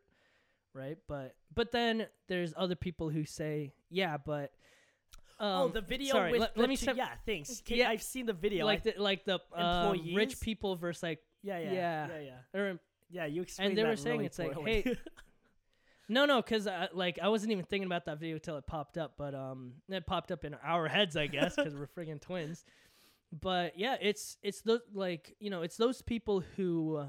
[0.72, 0.98] right?
[1.08, 4.52] But but then there's other people who say, yeah, but
[5.40, 7.60] um, oh, the video sorry, with let, the let me two- yeah, thanks.
[7.64, 7.90] Can- Yeah.
[7.90, 8.66] I've seen the video.
[8.66, 10.16] like I- the like the employees?
[10.16, 12.08] rich people versus like yeah, yeah, yeah.
[12.08, 13.26] yeah, yeah, or yeah.
[13.26, 14.96] You explained they that were saying really it's like, hey,
[16.10, 18.96] No, no, because uh, like I wasn't even thinking about that video till it popped
[18.96, 22.64] up, but um, it popped up in our heads, I guess, because we're friggin' twins.
[23.30, 27.06] But yeah, it's it's those like you know it's those people who uh,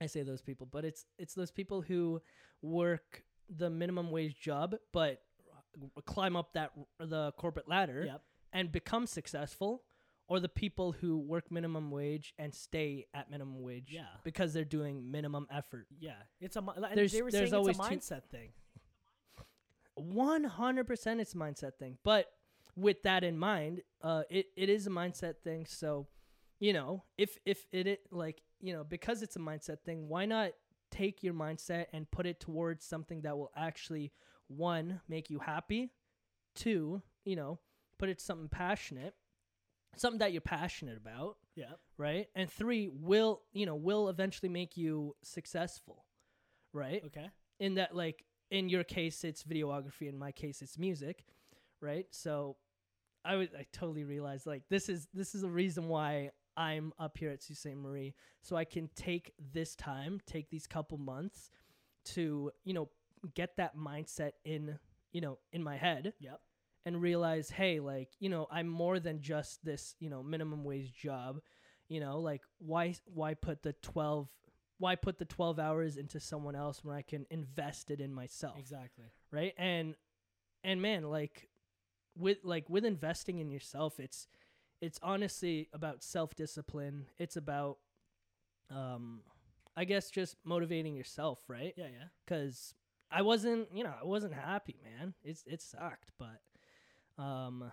[0.00, 2.22] I say those people, but it's it's those people who
[2.62, 3.24] work
[3.54, 5.20] the minimum wage job, but
[6.06, 8.22] climb up that the corporate ladder yep.
[8.52, 9.82] and become successful,
[10.28, 14.06] or the people who work minimum wage and stay at minimum wage Yeah.
[14.24, 15.86] because they're doing minimum effort.
[15.98, 16.64] Yeah, it's a.
[16.94, 18.52] There's- they were there's saying it's always a two- mindset thing.
[19.94, 21.98] One hundred percent, it's a mindset thing.
[22.04, 22.26] But
[22.76, 25.66] with that in mind, uh, it, it is a mindset thing.
[25.66, 26.06] So,
[26.60, 30.24] you know, if if it, it like you know because it's a mindset thing, why
[30.26, 30.52] not
[30.90, 34.12] take your mindset and put it towards something that will actually
[34.48, 35.90] one make you happy,
[36.54, 37.58] two, you know,
[37.98, 39.14] put it something passionate,
[39.96, 41.72] something that you're passionate about, Yeah.
[41.96, 42.26] right?
[42.34, 46.04] And three will you know will eventually make you successful,
[46.72, 47.02] right?
[47.06, 47.30] Okay.
[47.60, 51.24] in that like in your case it's videography in my case it's music
[51.82, 52.56] right so
[53.24, 57.18] i would i totally realized like this is this is a reason why i'm up
[57.18, 61.50] here at sault ste marie so i can take this time take these couple months
[62.06, 62.88] to you know
[63.34, 64.78] get that mindset in
[65.12, 66.40] you know in my head Yep.
[66.86, 70.92] and realize hey like you know i'm more than just this you know minimum wage
[70.92, 71.40] job
[71.88, 74.28] you know like why why put the 12
[74.78, 78.58] why put the 12 hours into someone else when i can invest it in myself
[78.58, 79.06] Exactly.
[79.30, 79.94] right and
[80.64, 81.48] and man like
[82.16, 84.26] with like with investing in yourself it's
[84.80, 87.78] it's honestly about self-discipline it's about
[88.70, 89.20] um
[89.76, 91.86] i guess just motivating yourself right Yeah.
[91.86, 92.04] Yeah.
[92.24, 92.74] because
[93.10, 95.14] I wasn't, you know, I wasn't happy, man.
[95.24, 97.72] It's it sucked, but um,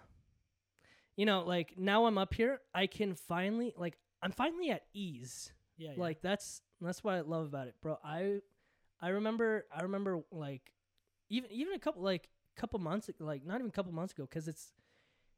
[1.15, 5.51] you know, like now I'm up here, I can finally like I'm finally at ease.
[5.77, 5.91] Yeah.
[5.95, 6.01] yeah.
[6.01, 7.97] Like that's that's what I love about it, bro.
[8.03, 8.39] I
[9.01, 10.71] I remember I remember like
[11.29, 14.47] even even a couple like couple months like not even a couple months ago because
[14.47, 14.71] it's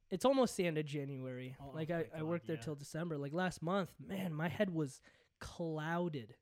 [0.09, 1.55] it's almost the end of January.
[1.61, 2.61] Oh, like oh I, my I God, worked there yeah.
[2.61, 3.17] till December.
[3.17, 5.01] Like last month, man, my head was
[5.39, 6.35] clouded.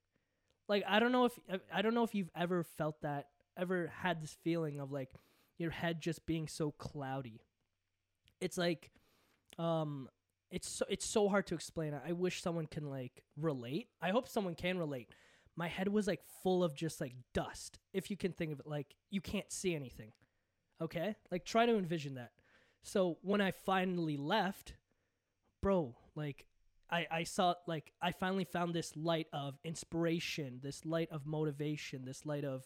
[0.68, 3.92] Like I don't know if I- I don't know if you've ever felt that, ever
[4.02, 5.10] had this feeling of like
[5.58, 7.42] your head just being so cloudy.
[8.42, 8.92] It's like,
[9.58, 10.10] um,
[10.52, 11.94] it's so it's so hard to explain.
[11.94, 13.88] I, wish someone can like relate.
[14.02, 15.10] I hope someone can relate.
[15.56, 17.80] My head was like full of just like dust.
[17.94, 20.12] If you can think of it, like you can't see anything.
[20.82, 22.32] Okay, like try to envision that.
[22.84, 24.74] So when I finally left,
[25.62, 26.46] bro, like
[26.90, 32.06] I, I saw like I finally found this light of inspiration, this light of motivation,
[32.06, 32.66] this light of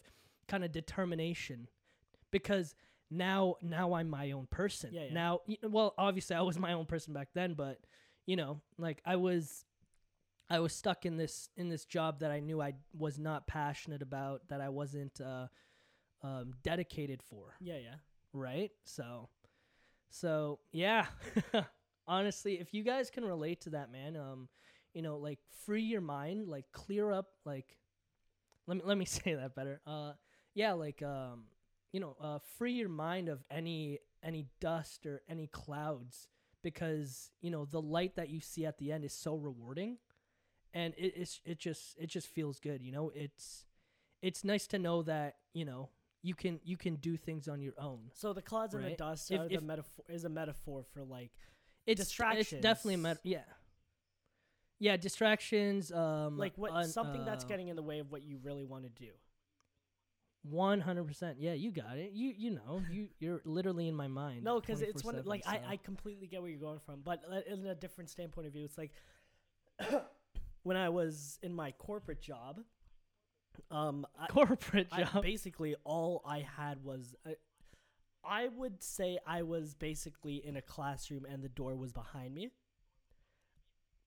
[0.50, 1.68] kind of determination
[2.30, 2.74] because
[3.10, 4.90] now now I'm my own person.
[4.92, 5.14] Yeah, yeah.
[5.14, 7.78] Now well obviously I was my own person back then, but
[8.26, 9.64] you know, like I was
[10.50, 14.02] I was stuck in this in this job that I knew I was not passionate
[14.02, 15.46] about, that I wasn't uh,
[16.22, 17.54] um, dedicated for.
[17.60, 17.94] Yeah, yeah.
[18.32, 18.72] Right.
[18.84, 19.28] So,
[20.10, 21.06] so yeah.
[22.08, 24.48] Honestly, if you guys can relate to that, man, um,
[24.92, 27.76] you know, like free your mind, like clear up, like
[28.66, 29.80] let me let me say that better.
[29.86, 30.12] Uh,
[30.54, 31.44] yeah, like um,
[31.92, 36.28] you know, uh, free your mind of any any dust or any clouds
[36.62, 39.96] because you know the light that you see at the end is so rewarding
[40.74, 43.64] and it, it's it just it just feels good you know it's
[44.20, 45.88] it's nice to know that you know
[46.22, 49.30] you can you can do things on your own So the clouds and the dust
[49.30, 51.32] If- are if- the metaphor is a metaphor for like
[51.86, 53.02] it's it's definitely a Distractions.
[53.02, 53.38] met- yeah
[54.78, 58.22] yeah distractions um like what un- something that's uh, getting in the way of what
[58.22, 59.12] you really want to do.
[60.48, 64.58] 100% yeah you got it you you know you you're literally in my mind No,
[64.58, 65.62] because it's 24/7, like I, so.
[65.68, 68.64] I completely get where you're going from, but uh, in a different standpoint of view,
[68.64, 68.92] it's like
[70.62, 72.60] when I was in my corporate job,
[73.70, 77.32] um, I, corporate I job basically all I had was uh,
[78.24, 82.50] I would say I was basically in a classroom and the door was behind me.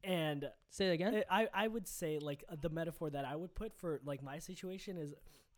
[0.03, 3.73] And say it again I I would say like the metaphor that I would put
[3.73, 5.13] for like my situation is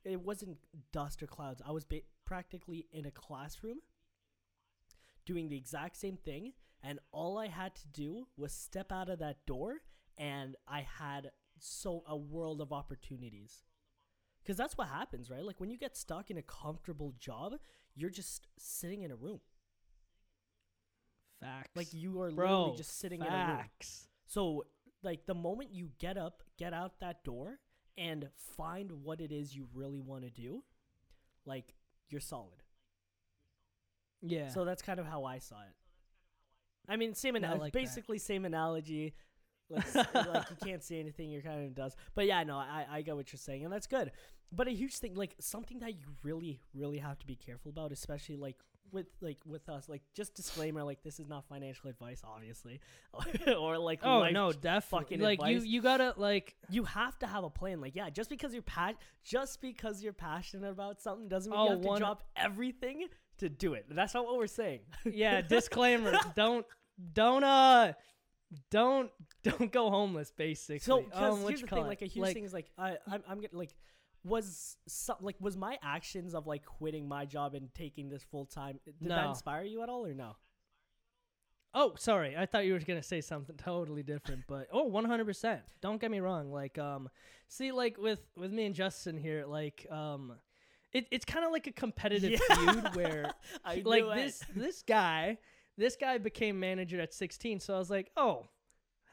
[0.05, 0.57] it wasn't
[0.91, 1.61] dust or clouds.
[1.65, 3.79] I was ba- practically in a classroom
[5.25, 9.19] doing the exact same thing and all I had to do was step out of
[9.19, 9.81] that door
[10.17, 13.63] and I had so a world of opportunities.
[14.45, 15.43] Cuz that's what happens, right?
[15.43, 17.55] Like when you get stuck in a comfortable job,
[17.95, 19.41] you're just sitting in a room.
[21.39, 23.57] facts Like you are bro literally just sitting in a room.
[24.25, 24.65] So,
[25.03, 27.59] like the moment you get up, get out that door,
[27.97, 30.63] and find what it is you really want to do,
[31.45, 31.75] like
[32.09, 32.63] you're solid.
[34.21, 35.75] yeah So that's kind of how I saw it.
[36.87, 37.79] I mean, same analogy, like that.
[37.79, 39.15] basically same analogy.
[39.69, 41.95] Like, like you can't see anything, you're kind of does.
[42.13, 44.11] But yeah, no, I I get what you're saying, and that's good.
[44.51, 47.91] But a huge thing, like something that you really really have to be careful about,
[47.91, 48.57] especially like
[48.91, 52.79] with like with us, like just disclaimer, like this is not financial advice, obviously,
[53.57, 55.67] or like oh no definitely fucking like you advice.
[55.67, 57.81] you gotta like you have to have a plan.
[57.81, 58.93] Like, yeah, just because you're pa-
[59.23, 63.07] just because you're passionate about something doesn't mean Oh, you have to drop everything
[63.39, 63.85] to do it.
[63.89, 64.81] That's not what we're saying.
[65.05, 66.65] yeah disclaimer don't
[67.13, 67.93] don't uh
[68.71, 69.11] don't
[69.43, 71.85] don't go homeless basically so, um, here's the thing.
[71.85, 73.75] Like, a huge thing is like, I, I'm, I'm getting like,
[74.25, 78.45] was some, like was my actions of like quitting my job and taking this full
[78.45, 80.35] time did that inspire you at all or no?
[81.77, 82.37] Oh, sorry.
[82.37, 85.61] I thought you were gonna say something totally different, but oh oh, one hundred percent.
[85.81, 86.49] Don't get me wrong.
[86.51, 87.09] Like, um,
[87.49, 90.33] see, like with with me and Justin here, like, um,
[90.93, 92.55] it, it's kind of like a competitive Yeah.
[92.55, 93.33] feud where,
[93.65, 95.37] I like this this guy,
[95.77, 97.59] this guy became manager at sixteen.
[97.59, 98.47] So I was like, oh,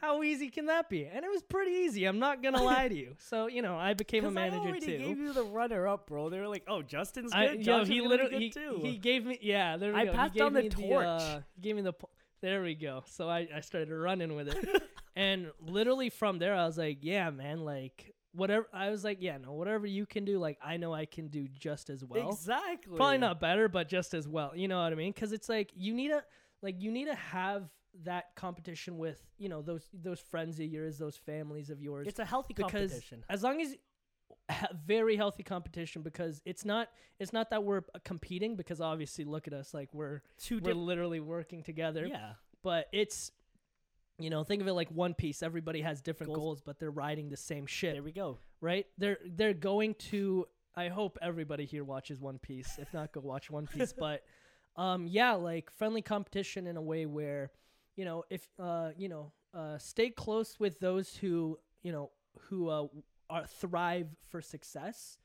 [0.03, 1.05] how easy can that be?
[1.07, 2.05] And it was pretty easy.
[2.07, 3.15] I'm not gonna lie to you.
[3.19, 4.99] So you know, I became a manager I already too.
[4.99, 6.29] gave you the runner up, bro.
[6.29, 7.38] They were like, "Oh, Justin's good.
[7.38, 9.77] I, yo, Josh he literally good he, too." he gave me yeah.
[9.77, 10.12] There we I go.
[10.12, 11.07] Passed on the torch.
[11.07, 11.95] uh, he gave me the.
[12.41, 13.05] There we go.
[13.07, 14.83] So I I started running with it,
[15.17, 18.67] and literally from there I was like, yeah, man, like whatever.
[18.73, 21.47] I was like, yeah, no, whatever you can do, like I know I can do
[21.47, 22.31] just as well.
[22.31, 22.97] exactly.
[22.97, 24.51] Probably not better, but just as well.
[24.57, 25.12] You know what I mean?
[25.12, 26.25] Because it's like you need to
[26.61, 27.69] like you need to have
[28.05, 32.18] that competition with you know those those friends of yours, those families of yours It's
[32.18, 33.24] a healthy competition.
[33.28, 33.76] as long as
[34.87, 36.88] very healthy competition because it's not
[37.20, 40.74] it's not that we're uh, competing because obviously look at us like we're Two we're
[40.74, 42.33] literally working together Yeah.
[42.62, 43.31] but it's
[44.18, 46.44] you know think of it like one piece everybody has different Goals.
[46.44, 48.38] goals, but they're riding the same ship There we go.
[48.61, 53.20] right they're they're going to i hope everybody here watches one piece if not go
[53.20, 54.22] watch one piece but
[54.76, 57.50] um yeah like friendly competition in a way where
[57.96, 62.11] you know if uh you know uh stay close with those who you know
[62.48, 62.87] who uh
[63.31, 65.18] are thrive for success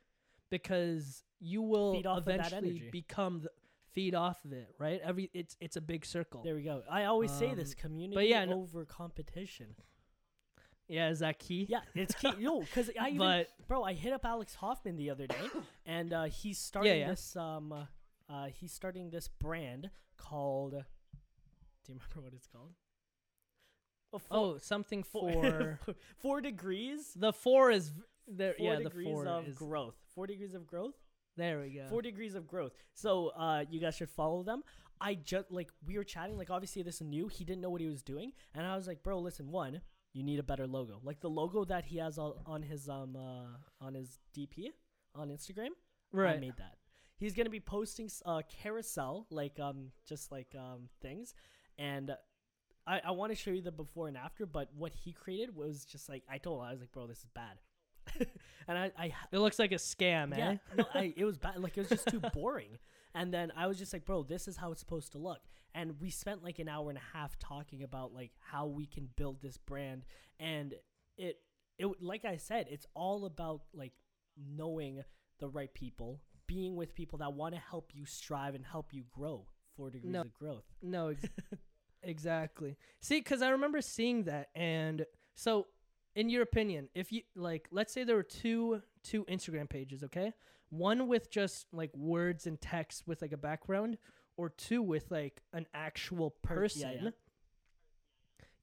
[0.49, 3.49] because you will eventually become the
[3.93, 6.84] feed off of it right every it's it's a big circle There we go.
[6.89, 9.75] I always say this: community but yeah, no- over competition.
[10.88, 12.32] yeah is that key Yeah, it's key.
[12.39, 15.49] Yo, because I even, but bro, I hit up Alex Hoffman the other day,
[15.86, 17.10] and uh, he's starting yeah.
[17.10, 17.86] this um, uh,
[18.30, 20.75] uh, he's starting this brand called.
[21.88, 22.73] Do you remember what it's called?
[24.13, 25.32] Oh, four, oh something four,
[25.84, 27.13] for four degrees.
[27.15, 27.91] the four is
[28.28, 29.95] there Four yeah the four of is growth.
[30.13, 30.95] Four degrees of growth.
[31.36, 31.86] There we go.
[31.89, 32.73] Four degrees of growth.
[32.93, 34.63] So uh, you guys should follow them.
[35.00, 36.38] I just like we were chatting.
[36.38, 37.28] Like obviously this is new.
[37.28, 39.52] He didn't know what he was doing, and I was like, bro, listen.
[39.52, 39.82] One,
[40.13, 41.00] you need a better logo.
[41.04, 44.69] Like the logo that he has on, his um uh, on his DP
[45.15, 45.69] on Instagram.
[46.12, 46.78] Right, I made that.
[47.17, 51.36] He's gonna be posting uh, carousel like um just like um things,
[51.78, 52.12] and
[52.86, 55.86] I, I want to show you the before and after, but what he created was
[55.86, 57.60] just like I told him, I was like, bro, this is bad.
[58.68, 60.38] and I, I It looks like a scam, eh?
[60.38, 61.60] yeah, no, I, it was bad.
[61.60, 62.78] Like it was just too boring.
[63.13, 65.40] And then I was just like, bro, this is how it's supposed to look.
[65.76, 69.10] And we spent like an hour and a half talking about like how we can
[69.16, 70.06] build this brand.
[70.40, 70.74] And
[71.18, 71.40] it,
[71.78, 73.94] it, like I said, it's all about like
[74.38, 75.04] knowing
[75.40, 79.04] the right people, being with people that want to help you strive and help you
[79.12, 79.48] grow.
[79.76, 80.22] Four degrees No.
[80.22, 80.63] of growth.
[80.82, 81.26] No, ex-
[82.03, 82.77] exactly.
[83.01, 85.05] See, because I remember seeing that, and
[85.36, 85.67] so,
[86.15, 90.33] in your opinion, if you like, let's say there were two two Instagram pages, okay,
[90.69, 93.97] one with just like words and text with like a background,
[94.38, 96.81] or two with like an actual person.
[96.81, 97.10] yeah, yeah.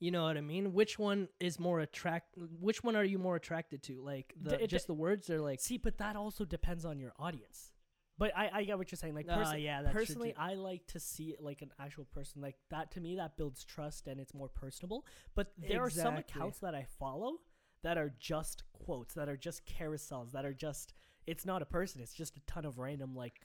[0.00, 0.74] You know what I mean?
[0.74, 2.34] Which one is more attract?
[2.36, 4.02] Which one are you more attracted to?
[4.02, 7.12] Like the it just the words, or like See, but that also depends on your
[7.18, 7.72] audience.
[8.16, 9.14] But I, I get what you're saying.
[9.14, 10.34] Like, person- yeah, personally.
[10.38, 12.40] I like to see it like an actual person.
[12.40, 15.04] Like that to me, that builds trust and it's more personable.
[15.34, 17.38] But there are some accounts that I follow
[17.82, 20.94] that are just quotes, that are just carousels, that are just.
[21.26, 22.00] It's not a person.
[22.02, 23.40] It's just a ton of random like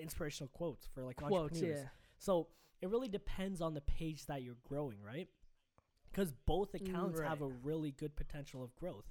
[0.00, 1.54] inspirational quotes for like quotes.
[1.54, 1.80] entrepreneurs.
[1.80, 1.88] Yeah.
[2.18, 2.48] So
[2.80, 5.28] it really depends on the page that you're growing, right?
[6.10, 9.06] Because both accounts have a really good potential of growth.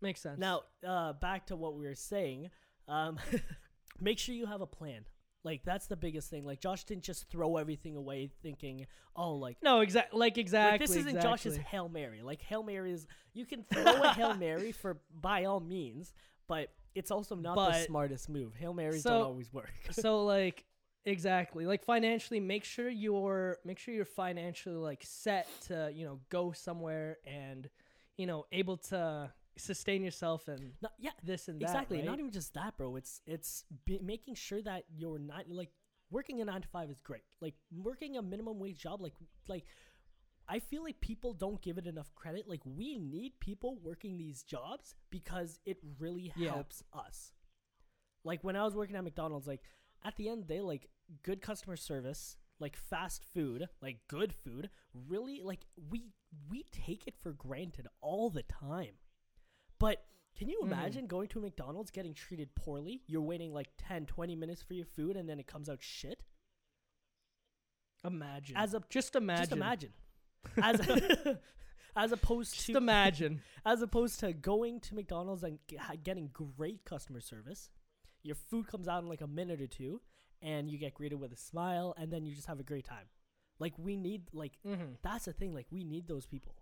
[0.00, 0.38] Makes sense.
[0.38, 2.50] Now, uh, back to what we were saying.
[2.88, 3.18] Um,
[4.00, 5.04] make sure you have a plan.
[5.44, 6.44] Like that's the biggest thing.
[6.44, 10.18] Like Josh didn't just throw everything away thinking, "Oh, like, no, exactly.
[10.18, 10.72] Like exactly.
[10.72, 11.30] like this isn't exactly.
[11.30, 15.44] Josh's hail mary." Like hail mary is you can throw a hail mary for by
[15.44, 16.12] all means,
[16.48, 18.56] but it's also not the smartest move.
[18.56, 19.70] Hail marys So- don't always work.
[19.92, 20.64] so like
[21.04, 26.18] exactly like financially make sure you're make sure you're financially like set to you know
[26.30, 27.70] go somewhere and
[28.16, 31.98] you know able to sustain yourself and No, yeah, this and that exactly.
[31.98, 32.06] right?
[32.06, 32.96] Not even just that, bro.
[32.96, 35.70] It's it's be making sure that you're not like
[36.10, 37.22] working a nine to five is great.
[37.40, 39.14] Like working a minimum wage job, like
[39.48, 39.64] like
[40.48, 42.48] I feel like people don't give it enough credit.
[42.48, 46.50] Like we need people working these jobs because it really Yeah.
[46.50, 47.32] helps us.
[48.24, 49.62] Like when I was working at McDonald's, like
[50.04, 50.88] at the end they like
[51.22, 54.70] good customer service, like fast food, like good food.
[55.08, 56.12] Really, like we
[56.50, 58.94] we take it for granted all the time.
[59.78, 60.66] But can you Mhm.
[60.66, 63.02] imagine going to a McDonald's getting treated poorly?
[63.06, 66.22] You're waiting like 10, 20 minutes for your food and then it comes out shit?
[68.04, 69.92] imagine As a just imagine just imagine.
[70.62, 70.80] As
[71.96, 75.58] as opposed just to imagine as opposed to going to McDonald's and
[76.02, 77.70] getting great customer service.
[78.22, 80.00] Your food comes out in like a minute or two
[80.42, 83.06] and you get greeted with a smile and then you just have a great time.
[83.58, 84.92] Like we need like mm-hmm.
[85.02, 86.54] that's the thing like we need those people.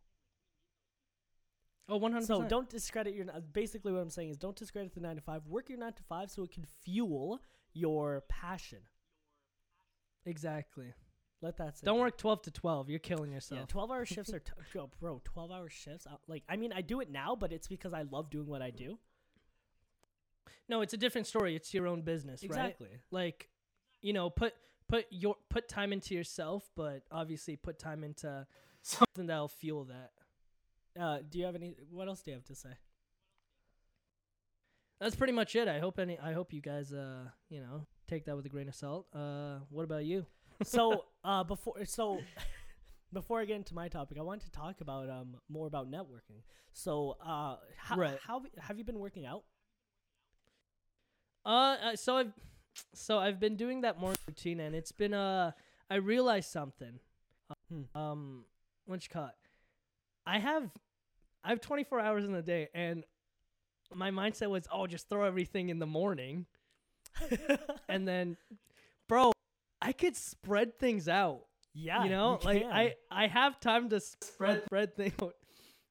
[1.88, 3.26] Oh 100 So don't discredit your.
[3.30, 5.46] Uh, basically, what I'm saying is don't discredit the nine to five.
[5.46, 7.40] Work your nine to five so it can fuel
[7.72, 8.78] your passion.
[10.26, 10.94] exactly
[11.42, 11.76] Let that.
[11.78, 14.52] Sit don't work 12 to 12 you're killing yourself Yeah, twelve hour shifts are t-
[14.74, 15.20] yo, bro.
[15.24, 16.06] Twelve hour shifts.
[16.08, 18.62] I, like I mean, I do it now, but it's because I love doing what
[18.62, 18.98] I do.
[20.68, 22.88] no it's a different story it's your own business right Exactly.
[23.10, 23.48] like
[24.00, 24.54] you know put
[24.88, 28.46] put your put time into yourself but obviously put time into
[28.82, 30.12] something that'll fuel that
[30.98, 31.74] Uh, do you have any?
[31.90, 32.70] What else do you have to say?
[35.00, 38.24] that's pretty much it i hope any i hope you guys uh you know take
[38.24, 40.24] that with a grain of salt uh what about you
[40.62, 42.20] so uh, before so
[43.12, 46.42] before I get into my topic, I want to talk about um more about networking.
[46.72, 48.18] So uh, how Right.
[48.26, 49.44] how have you been working out?
[51.44, 52.32] uh uh, so i've
[52.94, 55.50] so i've been doing that morning routine and it's been uh
[55.90, 56.98] i realized something
[57.68, 57.82] Hmm.
[57.94, 58.44] um
[58.86, 59.34] what you call it
[60.26, 60.70] i have
[61.42, 63.04] i have 24 hours in the day and
[63.94, 66.46] my mindset was oh just throw everything in the morning
[67.88, 68.36] and then
[69.08, 69.32] bro
[69.80, 71.42] i could spread things out
[71.76, 72.72] yeah, you know like can.
[72.72, 75.34] i i have time to spread spread things out.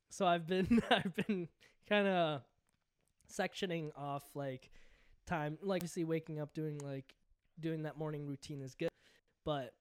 [0.10, 1.48] so i've been i've been
[1.88, 2.42] kind of
[3.32, 4.70] sectioning off like
[5.28, 7.14] time like obviously waking up doing like
[7.60, 8.90] doing that morning routine is good
[9.46, 9.74] but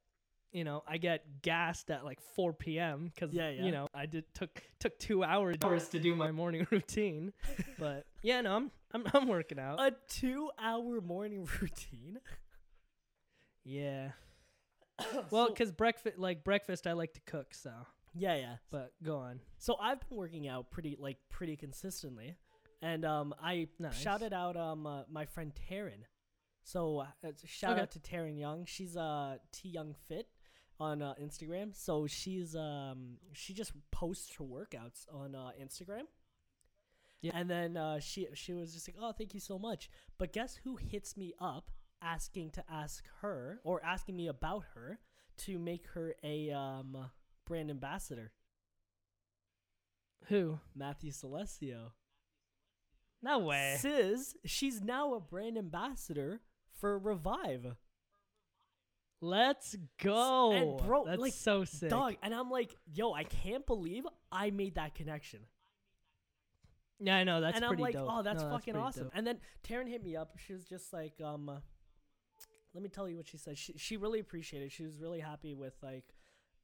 [0.53, 3.65] you know i get gassed at like 4 p.m because Yeah, yeah.
[3.65, 7.33] you know i did took took two hours hours to do my morning routine
[7.79, 12.19] but yeah no i'm i'm, I'm working out a two hour morning routine.
[13.65, 14.11] yeah
[15.31, 17.71] well So- because breakfast like breakfast i like to cook so
[18.15, 18.57] yeah, yeah.
[18.71, 22.37] but go on So I've been working out pretty like pretty consistently,
[22.83, 23.99] and um, I Nice.
[23.99, 26.03] shouted out um uh, my friend Taryn.
[26.63, 27.81] So uh, shout Okay.
[27.81, 28.67] out to Taryn Young.
[28.67, 30.27] She's uh T Young Fit
[30.83, 31.75] on uh, Instagram.
[31.75, 36.05] So she's um she just posts her workouts on uh, Instagram.
[37.21, 37.33] Yeah.
[37.35, 39.89] And then uh, she she was just like, oh, thank you so much.
[40.19, 41.71] But guess who hits me up
[42.03, 44.99] asking to ask her or asking me about her
[45.39, 46.97] to make her a um
[47.47, 48.33] brand ambassador.
[50.27, 50.59] Who?
[50.75, 51.93] Matthew Celestio.
[53.23, 53.77] No way.
[53.79, 56.41] Says she's now a brand ambassador
[56.73, 57.77] for Revive.
[59.25, 60.51] Let's go.
[60.53, 61.91] And bro, That's like, so sick.
[61.91, 65.39] Dog, and I'm like, yo, I can't believe I made that connection.
[66.99, 67.41] Yeah, I know.
[67.41, 68.09] That's and I'm like, dope.
[68.11, 69.05] oh, that's No, fucking pretty awesome.
[69.05, 69.13] dope.
[69.15, 70.37] And then Taryn hit me up.
[70.45, 71.49] She was just like, um,
[72.75, 73.57] let me tell you what she said.
[73.57, 74.67] She she really appreciated.
[74.67, 74.73] it.
[74.73, 76.15] She was really happy with like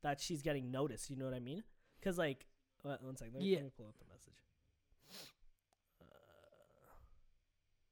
[0.03, 1.11] that she's getting noticed.
[1.11, 1.63] You know what I mean?
[2.01, 2.45] Because like,
[2.85, 3.35] uh, one second.
[3.35, 3.57] Let me, Yeah.
[3.59, 4.35] let me pull up the message.
[6.03, 6.05] Uh,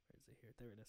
[0.09, 0.51] where is it here?
[0.59, 0.89] There it is.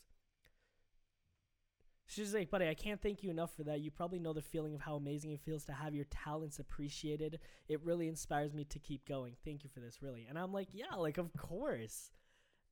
[2.17, 3.79] She's like, buddy, I can't thank you enough for that.
[3.79, 7.39] You probably know the feeling of how amazing it feels to have your talents appreciated.
[7.69, 9.35] It really inspires me to keep going.
[9.45, 10.25] Thank you for this, really.
[10.27, 12.09] And I'm like, yeah, like of course,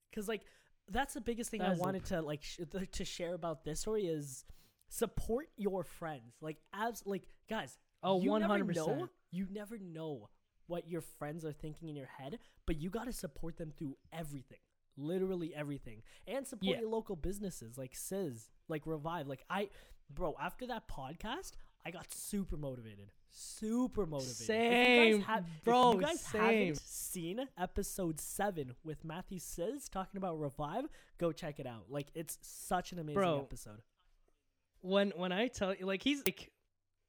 [0.10, 0.42] because like
[0.90, 2.60] that's the biggest thing That I wanted to like sh-
[2.92, 4.46] to share about this story is
[4.90, 6.36] support your friends.
[6.42, 8.76] Like as like guys, Oh, you 100%.
[8.76, 9.10] know.
[9.32, 10.30] You never know
[10.68, 13.98] what your friends are thinking in your head, but you got to support them through
[14.14, 14.60] everything.
[14.98, 16.02] Literally everything.
[16.28, 16.82] And support Yeah.
[16.82, 19.28] your local businesses like Sizz, like Revive.
[19.28, 19.70] Like I
[20.10, 21.54] bro, after that podcast,
[21.86, 23.12] I got super motivated.
[23.30, 24.36] Super motivated.
[24.38, 26.42] Same, have, bro, If you guys same.
[26.42, 30.86] haven't seen episode 7 with Matthew Sizz talking about Revive,
[31.18, 31.86] go check it out.
[31.90, 33.82] Like it's such an amazing Bro, episode.
[34.82, 36.52] when when I tell you, like he's like,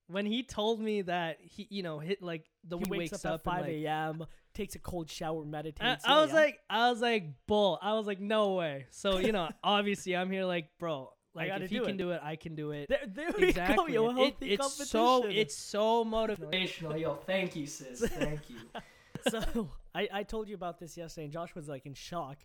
[0.08, 3.34] when he told me that he, you know, hit like the he wakes, wakes up,
[3.34, 6.04] up, at 5 and, like, a.m., takes a cold shower, meditates.
[6.04, 6.36] I, I was yeah.
[6.36, 7.78] like, I was like, bull.
[7.82, 8.86] I was like, no way.
[8.90, 11.10] So you know, obviously, I'm here like, bro.
[11.34, 12.88] Like, if he do can do it, I can do it.
[12.88, 13.92] There, there we exactly.
[13.92, 14.24] go, yo.
[14.24, 16.98] It- it's so it's so motivational.
[16.98, 18.00] Yo, thank you, sis.
[18.08, 18.56] Thank you.
[19.28, 22.38] so I, I told you about this yesterday, and Josh was like in shock.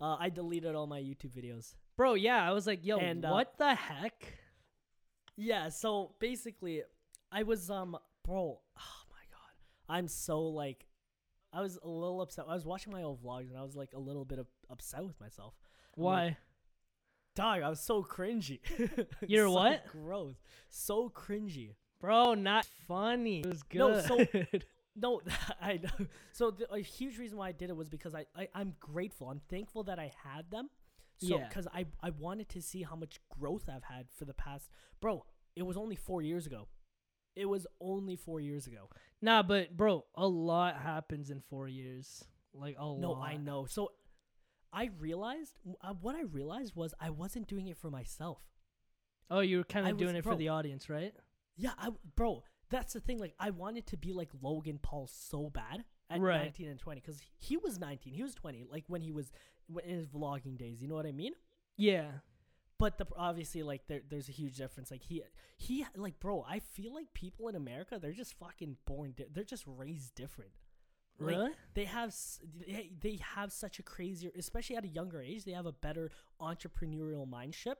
[0.00, 1.74] Uh, I deleted all my YouTube videos.
[1.96, 4.32] Bro, yeah, I was like, yo, And, uh, what the heck?
[5.40, 6.82] Yeah, so basically,
[7.32, 8.60] I was um, bro.
[8.78, 9.54] Oh my god,
[9.88, 10.86] I'm so like,
[11.52, 12.44] I was a little upset.
[12.48, 15.04] I was watching my old vlogs, and I was like a little bit of upset
[15.04, 15.54] with myself.
[15.96, 16.36] I'm like, Why?
[17.36, 18.60] Dog, I was so cringy.
[19.26, 19.86] You're So what?
[19.86, 20.34] Gross.
[20.68, 21.74] So cringy.
[22.00, 23.40] Bro, not funny.
[23.40, 23.78] It was good.
[23.78, 24.26] No, so-
[24.96, 25.20] No,
[25.62, 26.06] I know.
[26.32, 29.30] So the, a huge reason why I did it was because I, I I'm grateful.
[29.30, 30.68] I'm thankful that I had them.
[31.20, 31.48] So Yeah.
[31.48, 34.70] because I I wanted to see how much growth I've had for the past.
[35.00, 36.68] Bro, it was only four years ago.
[37.36, 38.88] It was only four years ago.
[39.22, 42.24] nah, but bro, a lot happens in four years.
[42.52, 43.28] Like a No, lot.
[43.28, 43.66] I know.
[43.66, 43.92] So
[44.72, 48.40] I realized uh, what I realized was I wasn't doing it for myself.
[49.30, 51.14] Oh, you were kind of was- doing it bro, for the audience, right?
[51.56, 53.18] Yeah, I bro, that's the thing.
[53.18, 56.40] Like I wanted to be like Logan Paul so bad at Right.
[56.42, 59.30] 19 and 20 because he was 19, he was 20, like when he was
[59.84, 60.80] in his vlogging days.
[60.80, 61.32] You know what I mean?
[61.76, 62.10] Yeah.
[62.78, 64.90] But the obviously like there, there's a huge difference.
[64.90, 65.22] Like he
[65.58, 69.12] he like bro, I feel like people in America they're just fucking born.
[69.16, 70.52] Di- they're just raised different.
[71.18, 71.50] Like, Really?
[71.74, 72.14] They have
[72.66, 75.44] they, they have such a crazier, especially at a younger age.
[75.44, 76.10] They have a better
[76.40, 77.76] entrepreneurial mindset.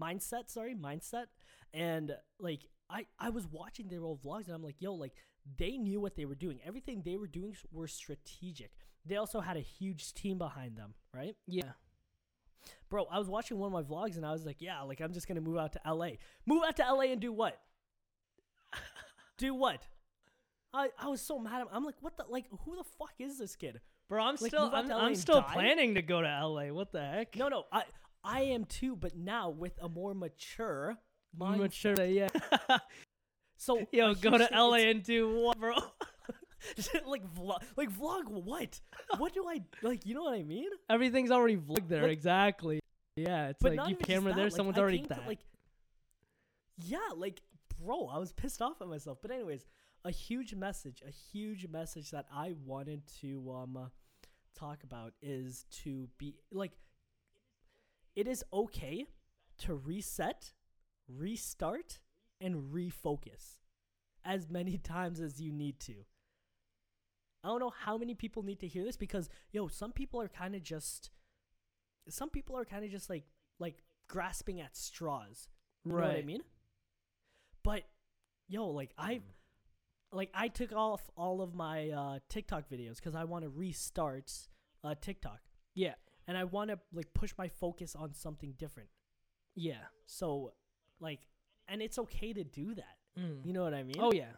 [0.00, 1.26] Mindset, sorry, mindset.
[1.74, 5.12] And like I I was watching their old vlogs and I'm like, yo, like
[5.58, 6.58] they knew what they were doing.
[6.64, 8.72] Everything they were doing were strategic.
[9.04, 11.34] They also had a huge team behind them, right?
[11.46, 11.72] Yeah.
[12.88, 15.12] Bro, I was watching one of my vlogs and I was like, yeah, like I'm
[15.12, 16.10] just gonna move out to LA.
[16.46, 17.58] Move out to LA and do what?
[19.38, 19.86] do what?
[20.74, 21.64] I, I was so mad.
[21.72, 22.46] I'm like, what the like?
[22.64, 23.80] Who the fuck is this kid?
[24.08, 25.52] Bro, I'm Like, still I'm, I'm still die?
[25.52, 26.66] planning to go to LA.
[26.66, 27.36] What the heck?
[27.36, 27.84] No, no, I
[28.24, 30.96] I am too, but now with a more mature
[31.38, 31.58] mindset.
[31.58, 32.04] mature.
[32.04, 32.28] Yeah.
[33.62, 35.74] So Yo, go to LA and do what, bro?
[37.06, 38.80] like vlog, like vlog what?
[39.18, 40.04] what do I like?
[40.04, 40.68] You know what I mean?
[40.90, 42.02] Everything's already vlogged there.
[42.02, 42.80] Like- exactly.
[43.16, 45.26] Yeah, it's like you camera that, there, like, someone's I already came to, that.
[45.26, 45.40] like,
[46.78, 47.42] yeah, like
[47.78, 49.18] bro, I was pissed off at myself.
[49.20, 49.66] But anyways,
[50.04, 53.86] a huge message, a huge message that I wanted to um uh,
[54.58, 56.72] talk about is to be like,
[58.16, 59.04] it is okay
[59.58, 60.52] to reset,
[61.06, 61.98] restart,
[62.42, 63.58] and refocus
[64.24, 65.94] as many times as you need to.
[67.44, 70.28] I don't know how many people need to hear this because yo, some people are
[70.28, 71.10] kind of just
[72.08, 73.24] some people are kind of just like
[73.58, 75.48] like grasping at straws.
[75.84, 76.42] You know what I mean?
[77.64, 77.82] But
[78.48, 79.22] yo, like I
[80.12, 84.32] like I took off all of my uh TikTok videos cuz I want to restart
[84.84, 85.40] uh TikTok
[85.74, 85.94] yeah.
[86.26, 88.90] and I want to like push my focus on something different.
[89.54, 89.86] Yeah.
[90.06, 90.52] So
[91.00, 91.26] like
[91.68, 92.96] and it's okay to do that.
[93.18, 93.44] Mm.
[93.44, 93.96] You know what I mean?
[93.98, 94.32] Oh yeah.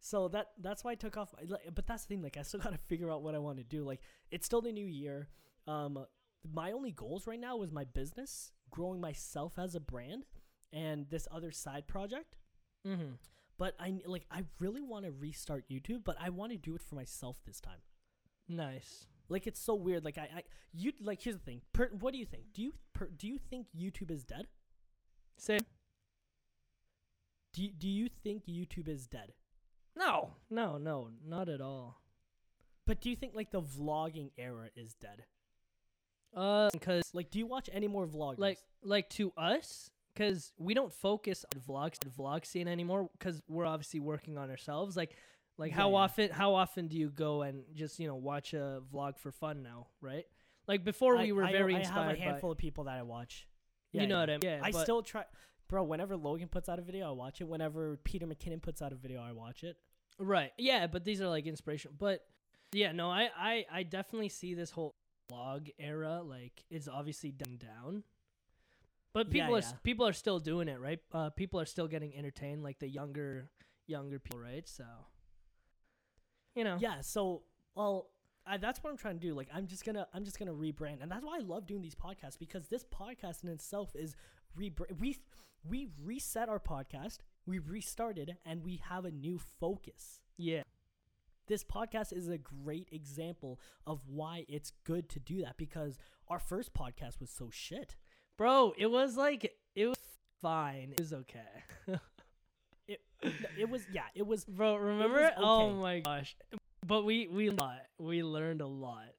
[0.00, 1.34] So that that's why I took off.
[1.46, 2.22] like, But that's the thing.
[2.22, 3.84] Like, I still gotta figure out what I want to do.
[3.84, 4.00] Like,
[4.30, 5.28] it's still the new year.
[5.66, 6.04] Um,
[6.54, 10.24] my only goals right now was my business, growing myself as a brand,
[10.72, 12.36] and this other side project.
[12.86, 13.12] Mm-hmm.
[13.58, 16.82] But I like I really want to restart YouTube, but I want to do it
[16.82, 17.82] for myself this time.
[18.48, 19.06] Nice.
[19.28, 20.04] Like it's so weird.
[20.04, 20.42] Like I, I
[20.72, 21.60] you like here's the thing.
[21.74, 22.44] Per, what do you think?
[22.54, 24.46] Do you per, do you think YouTube is dead?
[25.36, 25.58] Say
[27.52, 29.32] Do you, do you think YouTube is dead?
[29.96, 32.00] no, no, no, not at all.
[32.86, 35.24] But do you think like the vlogging era is dead?
[36.34, 38.38] Uh, because Like, do you watch any more vloggers?
[38.38, 43.66] like like to us, because we don't focus on vlogs, vlog scene anymore, because we're
[43.66, 44.96] obviously working on ourselves.
[44.96, 45.16] Like,
[45.58, 45.96] like Yeah, how yeah.
[45.96, 49.62] often how often do you go and just you know watch a vlog for fun
[49.62, 50.24] now, right?
[50.66, 52.52] Like before I, we were I, very I inspired have a handful by.
[52.52, 53.46] of people that I watch.
[53.92, 54.40] you know what I mean?
[54.44, 55.24] Yeah, I still try,
[55.70, 55.82] bro.
[55.84, 57.48] Whenever Logan puts out a video, I watch it.
[57.48, 59.76] Whenever Peter McKinnon puts out a video, I watch it.
[60.18, 60.52] Right.
[60.58, 61.92] Yeah, but these are like inspiration.
[61.98, 62.20] But
[62.72, 64.94] yeah, no, I I I definitely see this whole
[65.32, 68.02] vlog era like it's obviously dying down.
[69.12, 69.72] But Yeah, people are yeah.
[69.82, 70.98] people are still doing it, right?
[71.12, 73.50] Uh, people are still getting entertained, like the younger
[73.86, 74.68] younger people, right?
[74.68, 74.84] So,
[76.54, 77.00] you know, Yeah.
[77.00, 77.42] So,
[77.74, 78.10] well,
[78.46, 79.34] I, that's what I'm trying to do.
[79.34, 81.94] Like, I'm just gonna, I'm just gonna rebrand, and that's why I love doing these
[81.94, 84.16] podcasts because this podcast in itself is
[84.58, 84.98] rebrand.
[85.00, 85.18] We
[85.68, 90.20] we reset our podcast, we restarted, and we have a new focus.
[90.36, 90.62] yeah,
[91.46, 95.98] This podcast is a great example of why it's good to do that because
[96.28, 97.96] our first podcast was so shit.
[98.36, 99.98] bro, it was like it was
[100.40, 100.92] fine.
[100.92, 101.64] It was okay,
[102.88, 103.00] It
[103.58, 104.76] it was yeah, it was bro.
[104.76, 105.20] Remember?
[105.20, 106.36] was Oh my gosh!
[106.86, 109.10] But we we lot we learned a lot.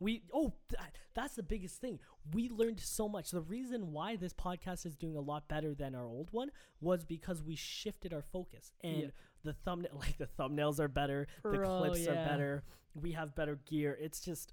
[0.00, 0.80] We oh th-
[1.14, 2.00] that's the biggest thing.
[2.32, 3.30] We learned so much.
[3.30, 7.04] The reason why this podcast is doing a lot better than our old one was
[7.04, 9.06] because we shifted our focus and Yeah.
[9.44, 12.64] the thumbnail like the thumbnails are better, the Bro, clips are better.
[12.94, 13.96] We have better gear.
[14.00, 14.52] It's just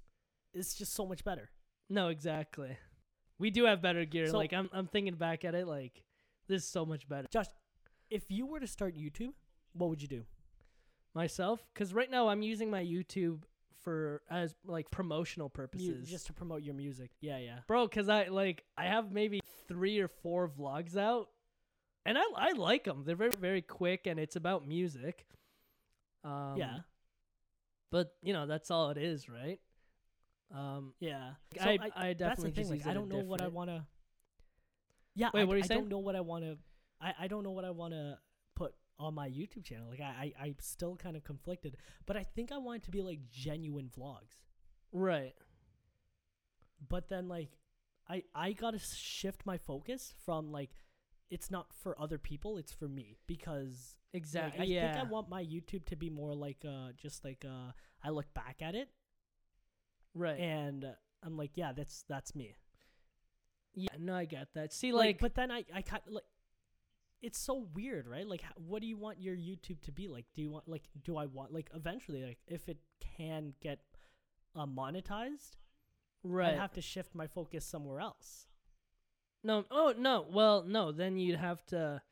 [0.54, 1.50] it's just so much better.
[1.90, 2.76] No, exactly.
[3.38, 4.28] We do have better gear.
[4.28, 6.02] So- like I'm I'm thinking back at it like
[6.48, 7.26] this is so much better.
[7.32, 7.46] Josh,
[8.10, 9.32] if you were to start YouTube,
[9.72, 10.24] what would you do?
[11.14, 13.42] Myself cuz right now I'm using my YouTube
[13.82, 16.08] for as like promotional purposes.
[16.08, 17.10] just to promote your music.
[17.20, 17.60] Yeah, yeah.
[17.66, 21.28] Bro, cuz I like I have maybe 3 or 4 vlogs out
[22.04, 23.04] and I I like them.
[23.04, 25.26] They're very very quick and it's about music.
[26.24, 26.80] Um yeah.
[27.90, 29.60] But, you know, that's all it is, right?
[30.54, 31.34] Um Yeah.
[31.60, 32.70] I, So I, that's the definitely thing.
[32.70, 33.86] Like I don't know what I want to.
[35.14, 35.80] Yeah, Wait, I, what are you I saying?
[35.80, 36.58] don't know what I want to.
[37.00, 38.18] I, I don't know what I want to
[38.98, 39.88] on my YouTube channel.
[39.88, 41.76] Like I, I I'm still kind of conflicted,
[42.06, 44.42] but I think I want it to be like genuine vlogs.
[44.92, 45.34] Right.
[46.88, 47.50] But then like,
[48.08, 50.70] I I gotta shift my focus from like,
[51.30, 54.60] it's not for other people, it's for me because like, Exactly.
[54.60, 54.92] I yeah.
[54.94, 57.72] think I want my YouTube to be more like uh just like uh
[58.04, 58.88] I look back at it
[60.14, 60.38] right.
[60.38, 60.84] and
[61.22, 62.56] I'm like yeah that's that's me.
[63.74, 64.72] yeah, no, I get that.
[64.72, 66.24] See like, like but then I, I kind like,
[67.22, 68.26] it's so weird, right?
[68.26, 70.26] Like, what do you want your YouTube to be like?
[70.34, 72.78] Do you want like, do I want like eventually, like, if it
[73.16, 73.78] can get
[74.56, 75.52] uh, monetized,
[76.24, 76.52] right.
[76.52, 78.46] I'd have to shift my focus somewhere else.
[79.44, 80.26] No, oh no.
[80.30, 80.92] Well, no.
[80.92, 82.02] Then you'd have to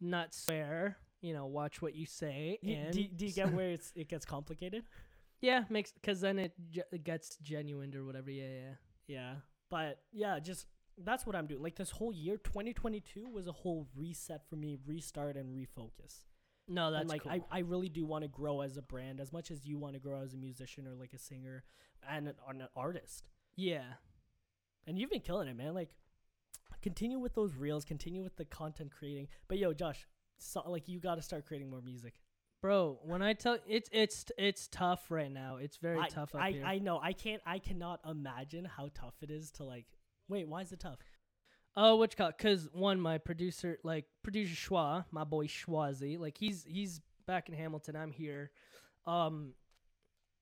[0.00, 0.96] not swear.
[1.20, 2.58] You know, watch what you say.
[2.62, 4.84] Y- and do, do you get where it's it gets complicated?
[5.40, 8.30] yeah, makes because then it, ge- it gets genuine or whatever.
[8.30, 8.74] Yeah, yeah.
[9.06, 9.34] Yeah,
[9.70, 10.66] but yeah, just
[11.02, 11.62] that's what I'm doing.
[11.62, 16.24] Like this whole year, 2022 was a whole reset for me, restart and refocus.
[16.68, 17.32] No, that's and like cool.
[17.32, 19.94] I, I really do want to grow as a brand as much as you want
[19.94, 21.64] to grow as a musician or like a singer
[22.08, 23.28] and an, an artist.
[23.56, 23.82] yeah,
[24.86, 25.74] And you've been killing it, man.
[25.74, 25.90] Like,
[26.82, 29.28] continue with those reels, continue with the content creating.
[29.48, 30.06] But yo, Josh,
[30.38, 32.14] so, like you got to start creating more music.
[32.62, 32.98] bro.
[33.02, 35.56] When I tell it's it's it's tough right now.
[35.56, 36.64] It's very I, tough up I, here.
[36.64, 36.98] I know.
[37.02, 37.42] I can't.
[37.46, 39.86] I cannot imagine how tough it is to like.
[40.28, 40.98] Wait, why is it tough?
[41.76, 42.30] Oh, which call?
[42.32, 47.54] Cause one, my producer, like producer Schwa, my boy Schwazi, like he's he's back in
[47.54, 47.96] Hamilton.
[47.96, 48.50] I'm here.
[49.06, 49.54] Um,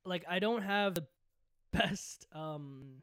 [0.04, 1.06] like I don't have the
[1.72, 2.26] best.
[2.32, 3.02] Um,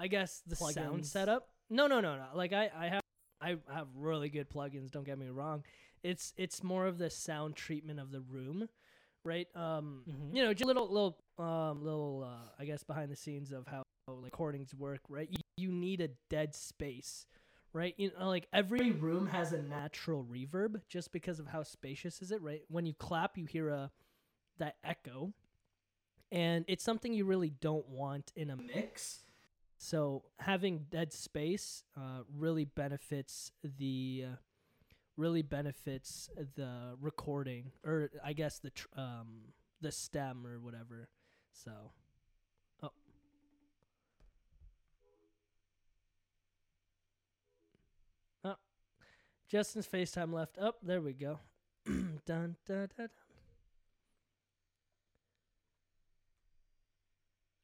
[0.00, 1.48] I guess the sound setup.
[1.70, 2.26] No, no, no, no.
[2.34, 3.02] Like I, I have,
[3.40, 4.90] I have really good plugins.
[4.90, 5.64] Don't get me wrong.
[6.02, 8.68] It's it's more of the sound treatment of the room,
[9.28, 9.48] right?
[9.54, 10.34] Um, Mhm.
[10.34, 13.82] you know, just little little um little uh, I guess behind the scenes of how
[14.08, 15.28] like recordings work, right?
[15.30, 17.26] You, you need a dead space,
[17.74, 17.94] right?
[17.98, 22.32] You know, like every room has a natural reverb just because of how spacious is
[22.32, 22.62] it, right?
[22.68, 23.90] When you clap, you hear a
[24.58, 25.32] that echo,
[26.32, 29.20] and it's something you really don't want in a mix.
[29.78, 34.36] So having dead space uh, really benefits the uh,
[35.18, 41.08] really benefits the recording, or I guess the tr- um the stem or whatever.
[41.52, 41.72] So,
[42.82, 42.90] oh.
[48.44, 48.54] Oh.
[49.48, 50.56] Justin's FaceTime left.
[50.58, 51.40] Up, there we go.
[51.86, 53.08] dun, dun, dun, dun.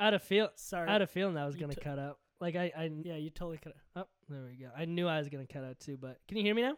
[0.01, 0.51] I had a feel.
[0.57, 0.89] Sorry.
[0.89, 2.19] I had a feeling that was You gonna t- cut out.
[2.41, 3.73] Like I, I, yeah, you totally could.
[3.95, 4.71] oh, there we go.
[4.77, 5.97] I knew I was gonna cut out too.
[5.97, 6.77] But can you hear me now?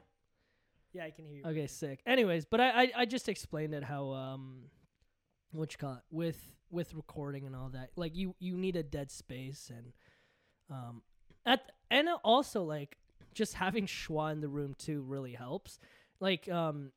[0.97, 1.45] Yeah, I can hear you.
[1.45, 2.01] Okay, sick.
[2.07, 4.63] Anyways, but I, I, I just explained it how um,
[5.53, 7.91] what you call it with with recording and all that.
[7.97, 9.93] Like you you need a dead space and
[10.71, 11.03] um
[11.45, 12.97] at and also like
[13.35, 15.79] just having Schwa in the room too really helps.
[16.19, 16.93] Like um,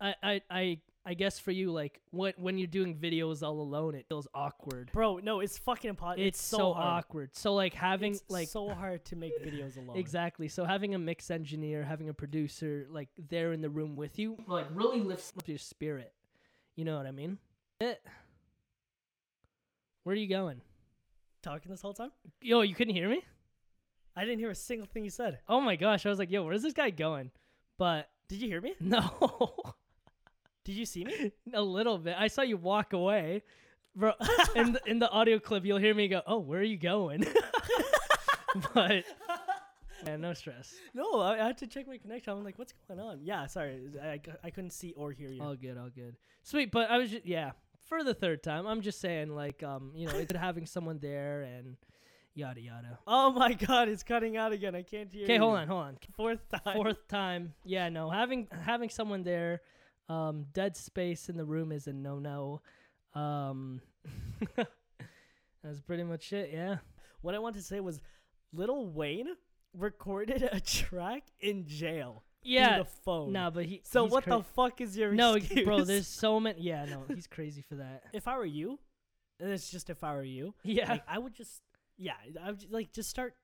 [0.00, 3.94] I I I I guess for you like when when you're doing videos all alone,
[3.94, 4.90] it feels awkward.
[4.92, 6.24] Bro, no, it's fucking impossible.
[6.24, 7.04] It's, so, hard.
[7.04, 7.30] awkward.
[7.36, 9.98] So like having It's like so hard to make videos alone.
[9.98, 10.48] Exactly.
[10.48, 14.38] So having a mix engineer, having a producer like there in the room with you,
[14.46, 16.12] like really lifts up your spirit.
[16.74, 17.38] You know what I mean?
[17.80, 17.94] Eh.
[20.04, 20.60] Where are you going?
[21.42, 23.22] Talking this whole time, Yo, you couldn't hear me?
[24.16, 25.40] I didn't hear a single thing you said.
[25.48, 27.30] Oh my gosh, I was like, yo, where's this guy going?
[27.78, 28.74] But Did you hear me?
[28.80, 29.74] no,
[30.64, 31.32] Did you see me?
[31.54, 32.16] a little bit.
[32.18, 33.42] I saw you walk away,
[33.94, 34.12] bro.
[34.56, 37.26] in the, in the audio clip, you'll hear me go, "Oh, where are you going?"
[38.74, 39.04] but
[40.06, 40.74] yeah, no stress.
[40.94, 42.32] no, I, I had to check my connection.
[42.32, 43.20] I'm like, what's going on?
[43.22, 45.42] Yeah, sorry, I, I, I couldn't see or hear you.
[45.42, 46.16] All good, all good.
[46.42, 47.52] Sweet, but I was just yeah,
[47.86, 48.66] for the third time.
[48.66, 51.76] I'm just saying like um, you know, it's having someone there and
[52.34, 52.98] yada yada.
[53.06, 54.74] oh my god, it's cutting out again.
[54.74, 55.24] I can't hear.
[55.24, 55.98] Okay, hold on, hold on.
[56.16, 56.74] Fourth time.
[56.74, 57.52] Fourth time.
[57.66, 59.60] Yeah, no, having having someone there
[60.08, 62.60] um dead space in the room is a no-no.
[63.14, 63.80] Um
[65.62, 66.76] That's pretty much it, yeah.
[67.22, 68.00] What I wanted to say was,
[68.52, 69.28] Lil Wayne
[69.72, 72.22] recorded a track in jail.
[72.42, 72.78] Yeah.
[72.80, 73.32] The phone.
[73.32, 75.64] No, but he So what cra- the fuck is your No, excuse?
[75.64, 78.02] bro, there's so many Yeah, no, he's crazy for that.
[78.12, 78.78] if I were you,
[79.40, 80.90] and it's just if I were you, Yeah.
[80.92, 81.62] like, I would just
[81.96, 83.34] yeah, I would ju- like just start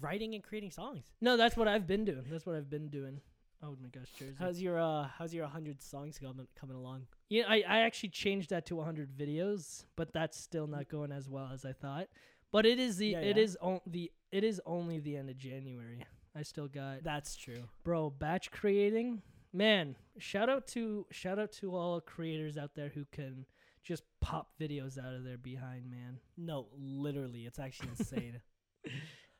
[0.00, 1.06] writing and creating songs.
[1.22, 2.24] No, that's what I've been doing.
[2.30, 3.20] That's what I've been doing.
[3.62, 4.34] Oh my gosh, Jersey.
[4.38, 7.06] How's your uh how's your 100 songs coming coming along?
[7.28, 11.28] Yeah, I, I actually changed that to 100 videos, but that's still not going as
[11.28, 12.08] well as I thought.
[12.52, 13.42] But it is the Yeah, it yeah.
[13.42, 16.04] is on the it is only the end of January.
[16.36, 17.64] I still got That's true.
[17.84, 19.22] bro batch creating.
[19.52, 23.46] Man, shout out to shout out to all creators out there who can
[23.84, 26.18] just pop videos out of their behind, man.
[26.36, 28.40] No, literally, it's actually insane.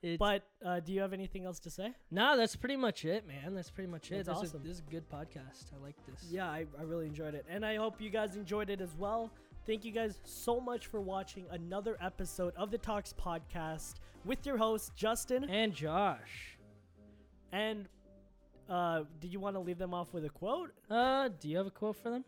[0.04, 1.94] It's, but uh, do you have anything else to say?
[2.10, 3.54] nah, that's pretty much it, man.
[3.54, 4.26] That's pretty much it.
[4.26, 4.60] That's this, awesome.
[4.60, 5.72] is, this is a good podcast.
[5.74, 6.26] I like this.
[6.30, 7.46] Yeah, I, I really enjoyed it.
[7.48, 9.30] And I hope you guys enjoyed it as well.
[9.66, 13.94] Thank you guys so much for watching another episode of the Talks Podcast
[14.26, 15.44] with your hosts, Justin.
[15.44, 16.58] And Josh.
[17.50, 17.88] And
[18.68, 20.72] uh, did you want to leave them off with a quote?
[20.90, 22.26] Uh, do you have a quote for them?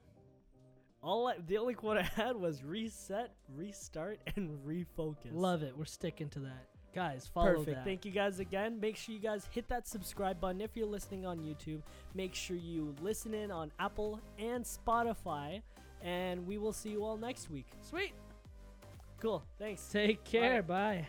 [1.02, 5.30] All I, the only quote I had was reset, restart, and refocus.
[5.30, 5.76] Love it.
[5.76, 6.68] We're sticking to that.
[6.96, 7.76] Guys, follow Perfect.
[7.76, 7.84] that.
[7.84, 8.80] Thank you guys again.
[8.80, 11.82] Make sure you guys hit that subscribe button if you're listening on YouTube.
[12.14, 15.60] Make sure you listen in on Apple and Spotify.
[16.00, 17.66] And we will see you all next week.
[17.82, 18.14] Sweet.
[19.20, 19.42] Cool.
[19.58, 19.86] Thanks.
[19.92, 20.62] Take care.
[20.62, 21.06] Bye.